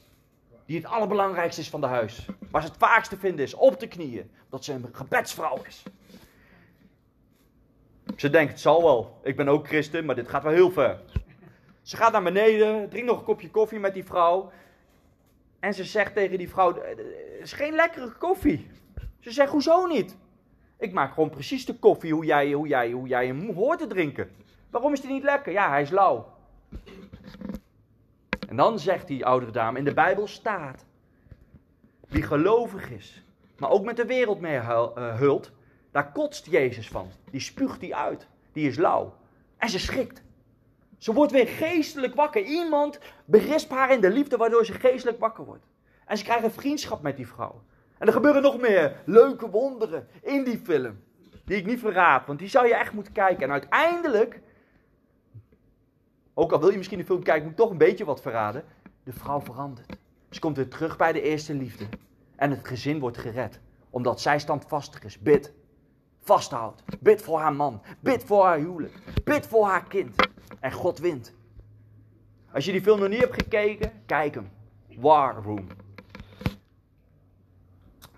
die 0.65 0.77
het 0.77 0.85
allerbelangrijkste 0.85 1.61
is 1.61 1.69
van 1.69 1.81
de 1.81 1.87
huis. 1.87 2.25
Waar 2.51 2.61
ze 2.61 2.67
het 2.67 2.77
vaakst 2.77 3.09
te 3.09 3.17
vinden 3.17 3.45
is, 3.45 3.53
op 3.53 3.79
de 3.79 3.87
knieën. 3.87 4.31
Dat 4.49 4.63
ze 4.63 4.73
een 4.73 4.89
gebedsvrouw 4.91 5.61
is. 5.67 5.83
Ze 8.15 8.29
denkt, 8.29 8.51
het 8.51 8.61
zal 8.61 8.83
wel. 8.83 9.19
Ik 9.23 9.35
ben 9.35 9.47
ook 9.47 9.67
christen, 9.67 10.05
maar 10.05 10.15
dit 10.15 10.29
gaat 10.29 10.43
wel 10.43 10.51
heel 10.51 10.71
ver. 10.71 10.99
Ze 11.81 11.97
gaat 11.97 12.11
naar 12.11 12.23
beneden, 12.23 12.89
drinkt 12.89 13.07
nog 13.07 13.17
een 13.17 13.25
kopje 13.25 13.49
koffie 13.49 13.79
met 13.79 13.93
die 13.93 14.05
vrouw. 14.05 14.51
En 15.61 15.73
ze 15.73 15.83
zegt 15.83 16.13
tegen 16.13 16.37
die 16.37 16.49
vrouw, 16.49 16.75
het 16.75 16.99
is 17.41 17.53
geen 17.53 17.73
lekkere 17.73 18.11
koffie. 18.11 18.67
Ze 19.19 19.31
zegt, 19.31 19.51
hoezo 19.51 19.85
niet? 19.85 20.17
Ik 20.77 20.93
maak 20.93 21.13
gewoon 21.13 21.29
precies 21.29 21.65
de 21.65 21.75
koffie 21.75 22.13
hoe 22.13 22.25
jij, 22.25 22.51
hoe 22.51 22.67
jij, 22.67 22.91
hoe 22.91 23.07
jij 23.07 23.27
hem 23.27 23.53
hoort 23.53 23.79
te 23.79 23.87
drinken. 23.87 24.31
Waarom 24.69 24.93
is 24.93 25.01
die 25.01 25.11
niet 25.11 25.23
lekker? 25.23 25.51
Ja, 25.51 25.69
hij 25.69 25.81
is 25.81 25.89
lauw. 25.89 26.33
En 28.47 28.55
dan 28.55 28.79
zegt 28.79 29.07
die 29.07 29.25
oudere 29.25 29.51
dame, 29.51 29.77
in 29.77 29.85
de 29.85 29.93
Bijbel 29.93 30.27
staat, 30.27 30.85
wie 32.07 32.23
gelovig 32.23 32.89
is, 32.89 33.23
maar 33.57 33.69
ook 33.69 33.85
met 33.85 33.95
de 33.95 34.05
wereld 34.05 34.39
mee 34.39 34.59
hult, 34.59 35.51
Daar 35.91 36.11
kotst 36.11 36.45
Jezus 36.45 36.87
van. 36.87 37.11
Die 37.31 37.39
spuugt 37.39 37.79
die 37.79 37.95
uit. 37.95 38.27
Die 38.53 38.67
is 38.67 38.77
lauw. 38.77 39.15
En 39.57 39.69
ze 39.69 39.79
schrikt. 39.79 40.23
Ze 41.01 41.13
wordt 41.13 41.31
weer 41.31 41.47
geestelijk 41.47 42.15
wakker. 42.15 42.43
Iemand 42.43 42.99
berispt 43.25 43.71
haar 43.71 43.91
in 43.91 44.01
de 44.01 44.09
liefde 44.09 44.37
waardoor 44.37 44.65
ze 44.65 44.73
geestelijk 44.73 45.19
wakker 45.19 45.45
wordt. 45.45 45.65
En 46.05 46.17
ze 46.17 46.23
krijgen 46.23 46.51
vriendschap 46.51 47.01
met 47.01 47.17
die 47.17 47.27
vrouw. 47.27 47.61
En 47.97 48.07
er 48.07 48.13
gebeuren 48.13 48.41
nog 48.41 48.59
meer 48.59 49.01
leuke 49.05 49.49
wonderen 49.49 50.07
in 50.21 50.43
die 50.43 50.61
film. 50.63 50.99
Die 51.45 51.57
ik 51.57 51.65
niet 51.65 51.79
verraad, 51.79 52.27
want 52.27 52.39
die 52.39 52.47
zou 52.47 52.67
je 52.67 52.75
echt 52.75 52.93
moeten 52.93 53.13
kijken. 53.13 53.43
En 53.43 53.51
uiteindelijk, 53.51 54.41
ook 56.33 56.51
al 56.51 56.59
wil 56.59 56.69
je 56.69 56.77
misschien 56.77 56.97
de 56.97 57.05
film 57.05 57.23
kijken, 57.23 57.43
moet 57.43 57.51
ik 57.51 57.57
toch 57.57 57.69
een 57.69 57.77
beetje 57.77 58.05
wat 58.05 58.21
verraden. 58.21 58.63
De 59.03 59.13
vrouw 59.13 59.41
verandert. 59.41 59.97
Ze 60.29 60.39
komt 60.39 60.55
weer 60.55 60.69
terug 60.69 60.97
bij 60.97 61.11
de 61.11 61.21
eerste 61.21 61.53
liefde. 61.53 61.85
En 62.35 62.49
het 62.49 62.67
gezin 62.67 62.99
wordt 62.99 63.17
gered. 63.17 63.59
Omdat 63.89 64.21
zij 64.21 64.39
standvastig 64.39 65.03
is. 65.03 65.19
Bid. 65.19 65.53
Vasthoudt. 66.21 66.83
Bid 66.99 67.21
voor 67.21 67.39
haar 67.39 67.53
man. 67.53 67.81
Bid 67.99 68.23
voor 68.23 68.45
haar 68.45 68.57
huwelijk. 68.57 69.23
Bid 69.23 69.47
voor 69.47 69.65
haar 69.65 69.83
kind. 69.87 70.15
En 70.59 70.71
God 70.71 70.99
wint. 70.99 71.33
Als 72.53 72.65
je 72.65 72.71
die 72.71 72.81
film 72.81 72.99
nog 72.99 73.09
niet 73.09 73.19
hebt 73.19 73.41
gekeken, 73.41 74.03
kijk 74.05 74.33
hem. 74.33 74.51
War 74.97 75.43
Room. 75.43 75.67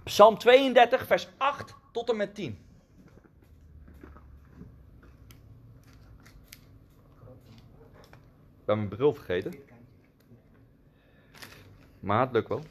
Psalm 0.03 0.37
32, 0.37 1.05
vers 1.05 1.27
8 1.37 1.75
tot 1.91 2.09
en 2.09 2.17
met 2.17 2.35
10. 2.35 2.57
Ik 8.59 8.65
ben 8.65 8.77
mijn 8.77 8.89
bril 8.89 9.13
vergeten. 9.13 9.53
Maar 11.99 12.19
het 12.19 12.31
lukt 12.31 12.47
wel. 12.47 12.63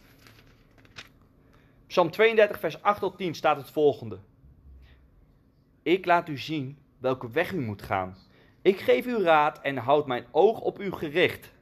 Psalm 1.86 2.10
32, 2.10 2.58
vers 2.58 2.82
8 2.82 3.00
tot 3.00 3.16
10 3.16 3.34
staat 3.34 3.56
het 3.56 3.70
volgende. 3.70 4.18
Ik 5.82 6.06
laat 6.06 6.28
u 6.28 6.38
zien 6.38 6.78
welke 6.98 7.30
weg 7.30 7.52
u 7.52 7.60
moet 7.60 7.82
gaan. 7.82 8.16
Ik 8.62 8.80
geef 8.80 9.06
u 9.06 9.22
raad 9.22 9.60
en 9.60 9.76
houd 9.76 10.06
mijn 10.06 10.24
oog 10.30 10.60
op 10.60 10.80
u 10.80 10.92
gericht. 10.92 11.52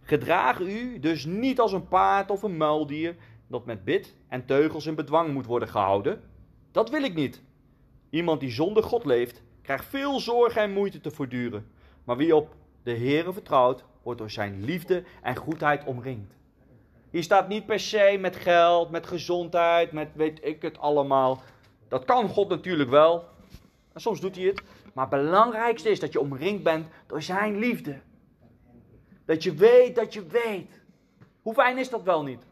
Gedraag 0.00 0.60
u 0.60 0.98
dus 0.98 1.24
niet 1.24 1.60
als 1.60 1.72
een 1.72 1.88
paard 1.88 2.30
of 2.30 2.42
een 2.42 2.56
muildier 2.56 3.16
dat 3.46 3.66
met 3.66 3.84
bit 3.84 4.14
en 4.28 4.44
teugels 4.44 4.86
in 4.86 4.94
bedwang 4.94 5.32
moet 5.32 5.46
worden 5.46 5.68
gehouden. 5.68 6.22
Dat 6.72 6.90
wil 6.90 7.02
ik 7.02 7.14
niet. 7.14 7.42
Iemand 8.10 8.40
die 8.40 8.50
zonder 8.50 8.82
God 8.82 9.04
leeft, 9.04 9.42
krijgt 9.62 9.84
veel 9.84 10.20
zorgen 10.20 10.62
en 10.62 10.72
moeite 10.72 11.00
te 11.00 11.10
voortduren. 11.10 11.66
Maar 12.04 12.16
wie 12.16 12.36
op 12.36 12.54
de 12.82 12.96
Heere 12.96 13.32
vertrouwt, 13.32 13.84
wordt 14.02 14.18
door 14.18 14.30
zijn 14.30 14.64
liefde 14.64 15.04
en 15.22 15.36
goedheid 15.36 15.84
omringd. 15.84 16.34
Hier 17.10 17.22
staat 17.22 17.48
niet 17.48 17.66
per 17.66 17.80
se 17.80 18.16
met 18.20 18.36
geld, 18.36 18.90
met 18.90 19.06
gezondheid, 19.06 19.92
met 19.92 20.08
weet 20.14 20.44
ik 20.44 20.62
het 20.62 20.78
allemaal. 20.78 21.42
Dat 21.94 22.04
kan 22.04 22.28
God 22.28 22.48
natuurlijk 22.48 22.90
wel. 22.90 23.24
En 23.92 24.00
soms 24.00 24.20
doet 24.20 24.36
hij 24.36 24.44
het. 24.44 24.62
Maar 24.94 25.10
het 25.10 25.20
belangrijkste 25.22 25.88
is 25.88 26.00
dat 26.00 26.12
je 26.12 26.20
omringd 26.20 26.62
bent 26.62 26.88
door 27.06 27.22
zijn 27.22 27.58
liefde. 27.58 28.00
Dat 29.24 29.42
je 29.42 29.54
weet 29.54 29.94
dat 29.94 30.12
je 30.14 30.26
weet. 30.26 30.82
Hoe 31.42 31.54
fijn 31.54 31.78
is 31.78 31.90
dat 31.90 32.02
wel 32.02 32.22
niet? 32.22 32.42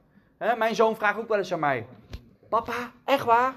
Mijn 0.59 0.75
zoon 0.75 0.97
vraagt 0.97 1.19
ook 1.19 1.29
wel 1.29 1.39
eens 1.39 1.53
aan 1.53 1.61
mij: 1.61 1.87
Papa, 2.49 2.93
echt 3.05 3.25
waar? 3.25 3.55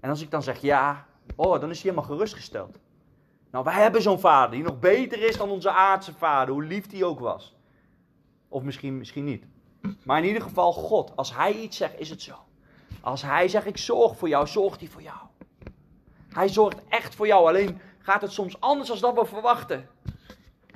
En 0.00 0.10
als 0.10 0.22
ik 0.22 0.30
dan 0.30 0.42
zeg 0.42 0.60
ja, 0.60 1.06
oh, 1.36 1.60
dan 1.60 1.70
is 1.70 1.82
hij 1.82 1.90
helemaal 1.90 2.16
gerustgesteld. 2.16 2.78
Nou, 3.50 3.64
wij 3.64 3.82
hebben 3.82 4.02
zo'n 4.02 4.20
vader 4.20 4.50
die 4.50 4.62
nog 4.62 4.78
beter 4.78 5.22
is 5.22 5.36
dan 5.36 5.50
onze 5.50 5.70
aardse 5.70 6.14
vader, 6.14 6.54
hoe 6.54 6.64
lief 6.64 6.86
die 6.86 7.04
ook 7.04 7.20
was. 7.20 7.56
Of 8.48 8.62
misschien, 8.62 8.98
misschien 8.98 9.24
niet. 9.24 9.44
Maar 10.04 10.18
in 10.18 10.24
ieder 10.24 10.42
geval, 10.42 10.72
God, 10.72 11.16
als 11.16 11.34
hij 11.34 11.52
iets 11.52 11.76
zegt, 11.76 12.00
is 12.00 12.10
het 12.10 12.22
zo. 12.22 12.45
Als 13.00 13.22
hij 13.22 13.48
zegt, 13.48 13.66
ik 13.66 13.78
zorg 13.78 14.16
voor 14.16 14.28
jou, 14.28 14.46
zorgt 14.46 14.80
hij 14.80 14.88
voor 14.88 15.02
jou. 15.02 15.18
Hij 16.28 16.48
zorgt 16.48 16.78
echt 16.88 17.14
voor 17.14 17.26
jou, 17.26 17.48
alleen 17.48 17.80
gaat 17.98 18.22
het 18.22 18.32
soms 18.32 18.60
anders 18.60 18.88
dan 18.88 19.14
dat 19.14 19.24
we 19.24 19.34
verwachten. 19.34 19.88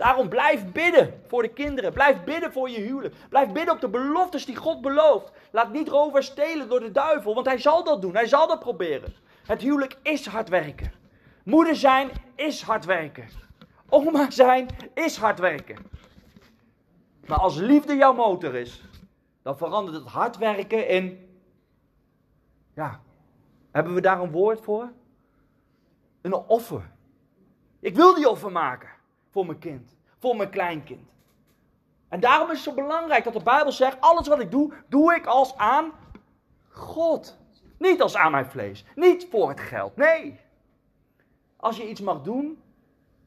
Daarom 0.01 0.29
blijf 0.29 0.73
bidden 0.73 1.23
voor 1.27 1.43
de 1.43 1.49
kinderen. 1.49 1.93
Blijf 1.93 2.25
bidden 2.25 2.53
voor 2.53 2.71
je 2.71 2.81
huwelijk. 2.81 3.15
Blijf 3.29 3.53
bidden 3.53 3.75
op 3.75 3.81
de 3.81 3.89
beloftes 3.89 4.45
die 4.45 4.57
God 4.57 4.81
belooft. 4.81 5.31
Laat 5.51 5.73
niet 5.73 5.89
rover 5.89 6.23
stelen 6.23 6.69
door 6.69 6.81
de 6.81 6.91
duivel, 6.91 7.35
want 7.35 7.47
hij 7.47 7.59
zal 7.59 7.85
dat 7.85 8.03
doen. 8.03 8.15
Hij 8.15 8.27
zal 8.27 8.49
dat 8.49 8.61
proberen. 8.61 9.15
Het 9.47 9.63
huwelijk 9.63 9.97
is 10.03 10.27
hard 10.27 10.49
werken. 10.49 10.93
Moeder 11.45 11.77
zijn 11.77 12.11
is 12.37 12.63
hard 12.63 12.85
werken. 12.85 13.29
Oma 13.89 14.31
zijn 14.31 14.69
is 14.95 15.17
hard 15.17 15.39
werken. 15.39 15.77
Maar 17.27 17.39
als 17.39 17.57
liefde 17.57 17.97
jouw 17.97 18.15
motor 18.15 18.55
is, 18.55 18.83
dan 19.43 19.57
verandert 19.57 19.97
het 19.97 20.07
hard 20.07 20.39
werken 20.39 20.89
in. 20.89 21.30
Ja, 22.75 23.01
hebben 23.71 23.95
we 23.95 24.01
daar 24.01 24.21
een 24.21 24.31
woord 24.31 24.61
voor? 24.61 24.93
Een 26.21 26.35
offer. 26.35 26.91
Ik 27.81 27.97
wil 27.97 28.15
die 28.15 28.29
offer 28.29 28.53
maken 28.53 28.89
voor 29.31 29.47
mijn 29.47 29.59
kind, 29.59 29.97
voor 30.19 30.37
mijn 30.37 30.51
kleinkind. 30.51 31.11
En 32.09 32.21
daarom 32.21 32.51
is 32.51 32.65
het 32.65 32.75
zo 32.75 32.83
belangrijk 32.83 33.25
dat 33.25 33.33
de 33.33 33.43
Bijbel 33.43 33.73
zegt: 33.73 34.01
alles 34.01 34.29
wat 34.29 34.41
ik 34.41 34.51
doe, 34.51 34.73
doe 34.89 35.15
ik 35.15 35.27
als 35.27 35.57
aan 35.57 35.93
God. 36.69 37.39
Niet 37.79 38.03
als 38.03 38.17
aan 38.17 38.31
mijn 38.31 38.47
vlees. 38.47 38.85
Niet 38.95 39.27
voor 39.31 39.49
het 39.49 39.61
geld. 39.61 39.97
Nee. 39.97 40.41
Als 41.57 41.77
je 41.77 41.89
iets 41.89 42.01
mag 42.01 42.23
doen, 42.23 42.63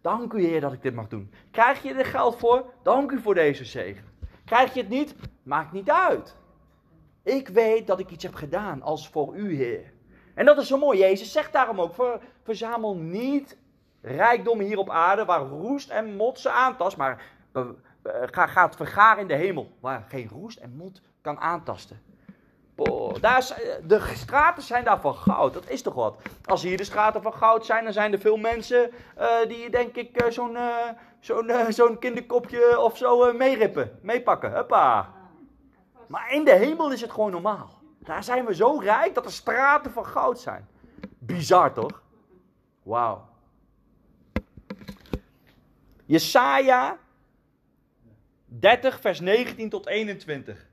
dank 0.01 0.33
u 0.33 0.41
Heer 0.45 0.61
dat 0.61 0.73
ik 0.73 0.81
dit 0.81 0.93
mag 0.93 1.07
doen. 1.07 1.33
Krijg 1.51 1.83
je 1.83 1.93
er 1.93 2.05
geld 2.05 2.35
voor? 2.37 2.73
Dank 2.83 3.11
u 3.11 3.19
voor 3.19 3.33
deze 3.33 3.65
zegen. 3.65 4.05
Krijg 4.45 4.73
je 4.73 4.79
het 4.79 4.89
niet? 4.89 5.15
Maakt 5.43 5.71
niet 5.71 5.89
uit. 5.89 6.35
Ik 7.23 7.47
weet 7.47 7.87
dat 7.87 7.99
ik 7.99 8.09
iets 8.09 8.23
heb 8.23 8.35
gedaan 8.35 8.81
als 8.81 9.09
voor 9.09 9.35
u, 9.35 9.55
Heer. 9.55 9.93
En 10.35 10.45
dat 10.45 10.57
is 10.57 10.67
zo 10.67 10.77
mooi. 10.77 10.99
Jezus 10.99 11.31
zegt 11.31 11.53
daarom 11.53 11.81
ook: 11.81 12.19
verzamel 12.43 12.95
niet 12.95 13.57
rijkdommen 14.01 14.65
hier 14.65 14.77
op 14.77 14.89
aarde 14.89 15.25
waar 15.25 15.41
roest 15.41 15.89
en 15.89 16.15
mot 16.15 16.39
ze 16.39 16.49
aantast, 16.49 16.97
maar 16.97 17.21
ga, 18.25 18.47
gaat 18.47 18.75
vergaren 18.75 19.21
in 19.21 19.27
de 19.27 19.35
hemel 19.35 19.77
waar 19.79 20.05
geen 20.07 20.29
roest 20.29 20.57
en 20.57 20.75
mot 20.75 21.01
kan 21.21 21.39
aantasten. 21.39 22.01
Daar 23.21 23.57
de 23.83 24.11
straten 24.13 24.63
zijn 24.63 24.83
daar 24.83 24.99
van 25.01 25.15
goud. 25.15 25.53
Dat 25.53 25.69
is 25.69 25.81
toch 25.81 25.93
wat? 25.93 26.21
Als 26.45 26.63
hier 26.63 26.77
de 26.77 26.83
straten 26.83 27.21
van 27.21 27.33
goud 27.33 27.65
zijn, 27.65 27.83
dan 27.83 27.93
zijn 27.93 28.13
er 28.13 28.19
veel 28.19 28.37
mensen 28.37 28.91
uh, 29.19 29.27
die 29.47 29.69
denk 29.69 29.95
ik 29.95 30.23
uh, 30.23 30.29
zo'n 30.29 30.55
uh, 30.55 30.89
zo'n 31.19 31.51
zo'n 31.69 31.99
kinderkopje 31.99 32.79
of 32.79 32.97
zo 32.97 33.33
meerippen, 33.33 33.99
meepakken. 34.01 34.51
Huppa. 34.51 35.13
Maar 36.13 36.31
in 36.31 36.43
de 36.43 36.55
hemel 36.55 36.91
is 36.91 37.01
het 37.01 37.11
gewoon 37.11 37.31
normaal. 37.31 37.81
Daar 37.99 38.23
zijn 38.23 38.45
we 38.45 38.55
zo 38.55 38.77
rijk 38.77 39.13
dat 39.13 39.25
er 39.25 39.31
straten 39.31 39.91
van 39.91 40.05
goud 40.05 40.39
zijn. 40.39 40.67
Bizar 41.19 41.73
toch? 41.73 42.03
Wauw. 42.83 43.29
Jesaja 46.05 46.97
30, 48.45 48.99
vers 48.99 49.19
19 49.19 49.69
tot 49.69 49.87
21. 49.87 50.67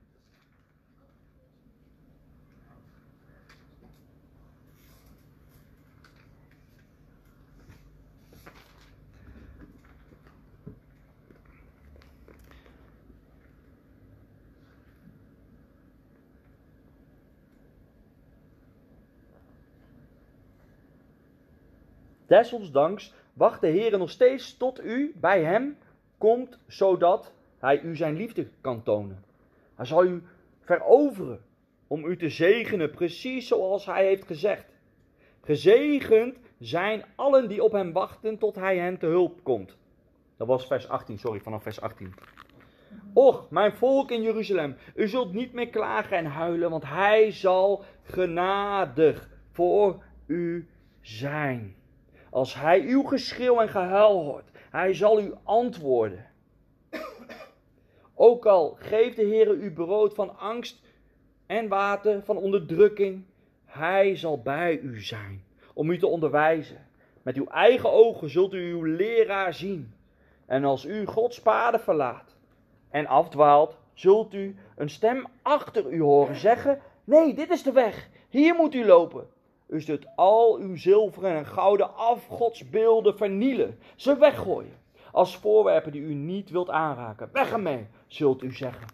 Desondanks 22.31 23.13
wacht 23.33 23.61
de 23.61 23.67
Heer 23.67 23.97
nog 23.97 24.09
steeds 24.09 24.57
tot 24.57 24.83
u 24.83 25.13
bij 25.15 25.43
hem 25.43 25.77
komt, 26.17 26.59
zodat 26.67 27.33
hij 27.59 27.81
u 27.81 27.95
zijn 27.95 28.15
liefde 28.15 28.47
kan 28.61 28.83
tonen. 28.83 29.23
Hij 29.75 29.85
zal 29.85 30.05
u 30.05 30.23
veroveren 30.59 31.41
om 31.87 32.05
u 32.05 32.17
te 32.17 32.29
zegenen, 32.29 32.91
precies 32.91 33.47
zoals 33.47 33.85
hij 33.85 34.05
heeft 34.05 34.25
gezegd. 34.25 34.65
Gezegend 35.41 36.37
zijn 36.59 37.05
allen 37.15 37.49
die 37.49 37.63
op 37.63 37.71
hem 37.71 37.91
wachten 37.91 38.37
tot 38.37 38.55
hij 38.55 38.77
hen 38.77 38.97
te 38.97 39.05
hulp 39.05 39.43
komt. 39.43 39.77
Dat 40.37 40.47
was 40.47 40.67
vers 40.67 40.87
18, 40.87 41.19
sorry, 41.19 41.39
vanaf 41.39 41.63
vers 41.63 41.81
18. 41.81 42.13
Och, 43.13 43.49
mijn 43.49 43.73
volk 43.73 44.11
in 44.11 44.21
Jeruzalem, 44.21 44.75
u 44.95 45.07
zult 45.07 45.33
niet 45.33 45.53
meer 45.53 45.69
klagen 45.69 46.17
en 46.17 46.25
huilen, 46.25 46.69
want 46.69 46.83
hij 46.83 47.31
zal 47.31 47.83
genadig 48.03 49.29
voor 49.51 50.03
u 50.25 50.67
zijn. 51.01 51.75
Als 52.31 52.53
hij 52.53 52.81
uw 52.81 53.03
geschreeuw 53.03 53.61
en 53.61 53.69
gehuil 53.69 54.23
hoort, 54.23 54.49
hij 54.69 54.93
zal 54.93 55.21
u 55.21 55.33
antwoorden. 55.43 56.25
Ook 58.15 58.45
al 58.45 58.77
geeft 58.79 59.15
de 59.15 59.23
Heer 59.23 59.49
u 59.49 59.71
brood 59.71 60.13
van 60.13 60.37
angst 60.37 60.81
en 61.45 61.67
water 61.67 62.23
van 62.23 62.37
onderdrukking, 62.37 63.25
hij 63.65 64.15
zal 64.15 64.41
bij 64.41 64.79
u 64.79 65.01
zijn 65.01 65.43
om 65.73 65.89
u 65.89 65.97
te 65.97 66.07
onderwijzen. 66.07 66.87
Met 67.21 67.35
uw 67.35 67.47
eigen 67.47 67.91
ogen 67.91 68.29
zult 68.29 68.53
u 68.53 68.71
uw 68.71 68.83
leraar 68.83 69.53
zien. 69.53 69.93
En 70.45 70.63
als 70.63 70.85
u 70.85 71.05
Gods 71.05 71.41
paden 71.41 71.79
verlaat 71.79 72.35
en 72.89 73.05
afdwaalt, 73.05 73.77
zult 73.93 74.33
u 74.33 74.55
een 74.75 74.89
stem 74.89 75.25
achter 75.41 75.91
u 75.91 76.01
horen 76.01 76.35
zeggen: 76.35 76.81
Nee, 77.03 77.33
dit 77.33 77.49
is 77.49 77.63
de 77.63 77.71
weg. 77.71 78.09
Hier 78.29 78.55
moet 78.55 78.75
u 78.75 78.85
lopen. 78.85 79.27
U 79.71 79.81
zult 79.81 80.05
al 80.15 80.57
uw 80.57 80.75
zilveren 80.75 81.35
en 81.35 81.45
gouden 81.45 81.95
afgodsbeelden 81.95 83.17
vernielen, 83.17 83.79
ze 83.95 84.17
weggooien. 84.17 84.77
Als 85.11 85.37
voorwerpen 85.37 85.91
die 85.91 86.01
u 86.01 86.13
niet 86.13 86.49
wilt 86.49 86.69
aanraken. 86.69 87.29
Weg 87.31 87.51
ermee, 87.51 87.87
zult 88.07 88.41
u 88.41 88.53
zeggen. 88.53 88.87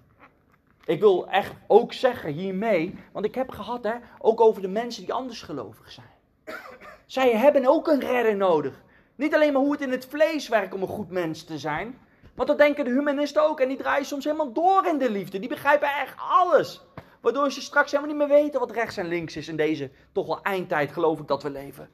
Ik 0.85 0.99
wil 0.99 1.27
echt 1.27 1.53
ook 1.67 1.93
zeggen 1.93 2.33
hiermee, 2.33 2.95
want 3.11 3.25
ik 3.25 3.35
heb 3.35 3.49
gehad 3.49 3.83
hè, 3.83 3.93
ook 4.19 4.41
over 4.41 4.61
de 4.61 4.67
mensen 4.67 5.03
die 5.03 5.13
anders 5.13 5.41
gelovig 5.41 5.91
zijn. 5.91 6.07
Zij 7.05 7.31
hebben 7.31 7.65
ook 7.65 7.87
een 7.87 7.99
redder 7.99 8.35
nodig. 8.35 8.83
Niet 9.15 9.35
alleen 9.35 9.53
maar 9.53 9.61
hoe 9.61 9.71
het 9.71 9.81
in 9.81 9.91
het 9.91 10.05
vlees 10.05 10.47
werkt 10.47 10.73
om 10.73 10.81
een 10.81 10.87
goed 10.87 11.09
mens 11.09 11.43
te 11.43 11.57
zijn. 11.57 11.99
Want 12.35 12.47
dat 12.47 12.57
denken 12.57 12.85
de 12.85 12.91
humanisten 12.91 13.43
ook. 13.43 13.59
En 13.59 13.67
die 13.67 13.77
draaien 13.77 14.05
soms 14.05 14.23
helemaal 14.23 14.53
door 14.53 14.85
in 14.85 14.97
de 14.97 15.11
liefde. 15.11 15.39
Die 15.39 15.49
begrijpen 15.49 15.87
echt 15.87 16.15
alles. 16.17 16.86
Waardoor 17.27 17.51
ze 17.51 17.61
straks 17.61 17.91
helemaal 17.91 18.15
niet 18.15 18.27
meer 18.27 18.37
weten 18.41 18.59
wat 18.59 18.71
rechts 18.71 18.97
en 18.97 19.07
links 19.07 19.35
is 19.35 19.47
in 19.47 19.55
deze 19.55 19.91
toch 20.11 20.27
wel 20.27 20.41
eindtijd 20.41 20.91
geloof 20.91 21.19
ik 21.19 21.27
dat 21.27 21.43
we 21.43 21.49
leven. 21.49 21.89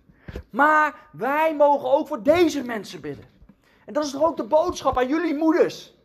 Maar 0.49 1.09
wij 1.11 1.55
mogen 1.55 1.91
ook 1.91 2.07
voor 2.07 2.23
deze 2.23 2.63
mensen 2.63 3.01
bidden. 3.01 3.25
En 3.85 3.93
dat 3.93 4.03
is 4.03 4.11
toch 4.11 4.23
ook 4.23 4.37
de 4.37 4.43
boodschap 4.43 4.97
aan 4.97 5.07
jullie 5.07 5.35
moeders. 5.35 5.95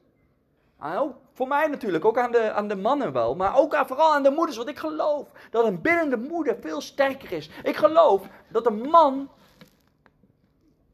Ook 0.81 1.17
voor 1.33 1.49
mij 1.49 1.67
natuurlijk, 1.67 2.05
ook 2.05 2.19
aan 2.19 2.33
de, 2.33 2.53
aan 2.53 2.69
de 2.69 2.77
mannen 2.77 3.13
wel. 3.13 3.35
Maar 3.35 3.57
ook 3.57 3.83
vooral 3.87 4.15
aan 4.15 4.23
de 4.23 4.31
moeders. 4.31 4.57
Want 4.57 4.69
ik 4.69 4.79
geloof 4.79 5.29
dat 5.51 5.65
een 5.65 5.81
biddende 5.81 6.17
moeder 6.17 6.57
veel 6.61 6.81
sterker 6.81 7.33
is. 7.33 7.51
Ik 7.63 7.77
geloof 7.77 8.27
dat 8.49 8.67
een 8.67 8.81
man, 8.81 9.31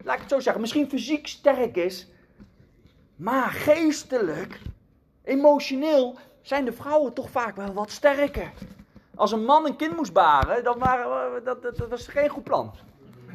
laat 0.05 0.15
ik 0.15 0.21
het 0.21 0.31
zo 0.31 0.41
zeggen, 0.41 0.61
misschien 0.61 0.89
fysiek 0.89 1.27
sterk 1.27 1.77
is. 1.77 2.09
Maar 3.17 3.51
geestelijk, 3.51 4.61
emotioneel 5.25 6.19
zijn 6.45 6.65
de 6.65 6.73
vrouwen 6.73 7.13
toch 7.13 7.31
vaak 7.31 7.57
wel 7.57 7.73
wat 7.73 7.91
sterker. 7.91 8.53
Als 9.15 9.33
een 9.33 9.45
man 9.45 9.67
een 9.67 9.77
kind 9.77 9.97
moest 9.97 10.13
baren, 10.13 10.65
dan 10.65 10.79
waren, 10.79 11.45
dat, 11.45 11.63
dat, 11.63 11.77
dat 11.77 11.89
was 11.89 12.07
geen 12.07 12.29
goed 12.29 12.45
plan. 12.45 12.75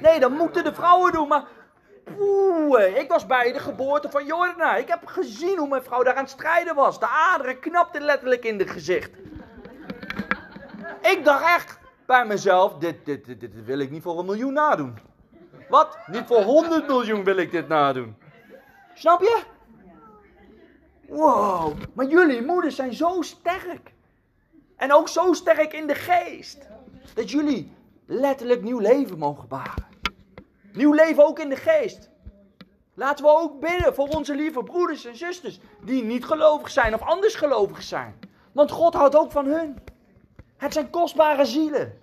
Nee, 0.02 0.19
dat 0.19 0.32
moeten 0.32 0.63
de 0.63 0.74
vrouwen 0.74 1.12
doen. 1.12 1.28
Maar 1.28 1.43
Oeh, 2.19 2.98
ik 2.98 3.10
was 3.10 3.26
bij 3.26 3.52
de 3.52 3.60
geboorte 3.60 4.10
van 4.10 4.26
Jordana. 4.26 4.76
Ik 4.76 4.88
heb 4.88 5.06
gezien 5.06 5.58
hoe 5.58 5.67
mijn 5.67 5.84
vrouw 5.84 6.04
daar 6.04 6.15
aan 6.15 6.24
het 6.24 6.32
strijden 6.32 6.76
was. 6.76 7.00
De 7.00 7.08
aderen 7.08 7.60
knapten 7.60 8.02
letterlijk 8.02 8.43
in 8.43 8.60
het 8.60 8.69
gezicht. 8.69 9.12
Ik 11.02 11.22
dacht 11.24 11.43
echt 11.43 11.80
bij 12.06 12.26
mezelf, 12.26 12.74
dit, 12.74 13.06
dit, 13.06 13.26
dit, 13.26 13.39
dit 13.39 13.65
wil 13.65 13.80
ik 13.80 13.91
niet 13.91 14.04
voor 14.04 14.19
een 14.19 14.26
miljoen 14.26 14.54
nadoen. 14.54 14.98
Wat? 15.69 15.98
Niet 16.06 16.26
voor 16.26 16.41
100 16.41 16.88
miljoen 16.88 17.24
wil 17.24 17.38
ik 17.38 17.52
dit 17.52 17.67
nadoen. 17.67 18.17
Snap 18.93 19.22
je? 19.22 19.43
Wow, 21.10 21.78
maar 21.93 22.06
jullie 22.06 22.41
moeders 22.41 22.76
zijn 22.76 22.93
zo 22.93 23.22
sterk. 23.22 23.93
En 24.76 24.93
ook 24.93 25.08
zo 25.08 25.34
sterk 25.34 25.74
in 25.74 25.88
de 25.88 25.95
geest. 25.95 26.58
Dat 27.13 27.32
jullie 27.32 27.72
letterlijk 28.06 28.63
nieuw 28.63 28.80
leven 28.80 29.17
mogen 29.17 29.48
baren. 29.48 29.88
Nieuw 30.74 30.93
leven 30.93 31.26
ook 31.26 31.39
in 31.39 31.50
de 31.50 31.56
geest. 31.56 32.10
Laten 32.93 33.26
we 33.26 33.32
ook 33.32 33.60
bidden 33.60 33.95
voor 33.95 34.08
onze 34.08 34.36
lieve 34.36 34.63
broeders 34.63 35.06
en 35.06 35.17
zusters 35.17 35.60
die 35.82 36.04
niet 36.04 36.26
gelovig 36.26 36.69
zijn 36.69 36.93
of 36.93 37.02
anders 37.02 37.36
gelovig 37.36 37.84
zijn. 37.84 38.19
Want 38.52 38.72
God 38.72 38.93
houdt 38.93 39.15
ook 39.15 39.32
van 39.32 39.45
hun. 39.45 39.78
Het 40.58 40.74
zijn 40.74 40.89
kostbare 40.89 41.45
zielen. 41.45 42.00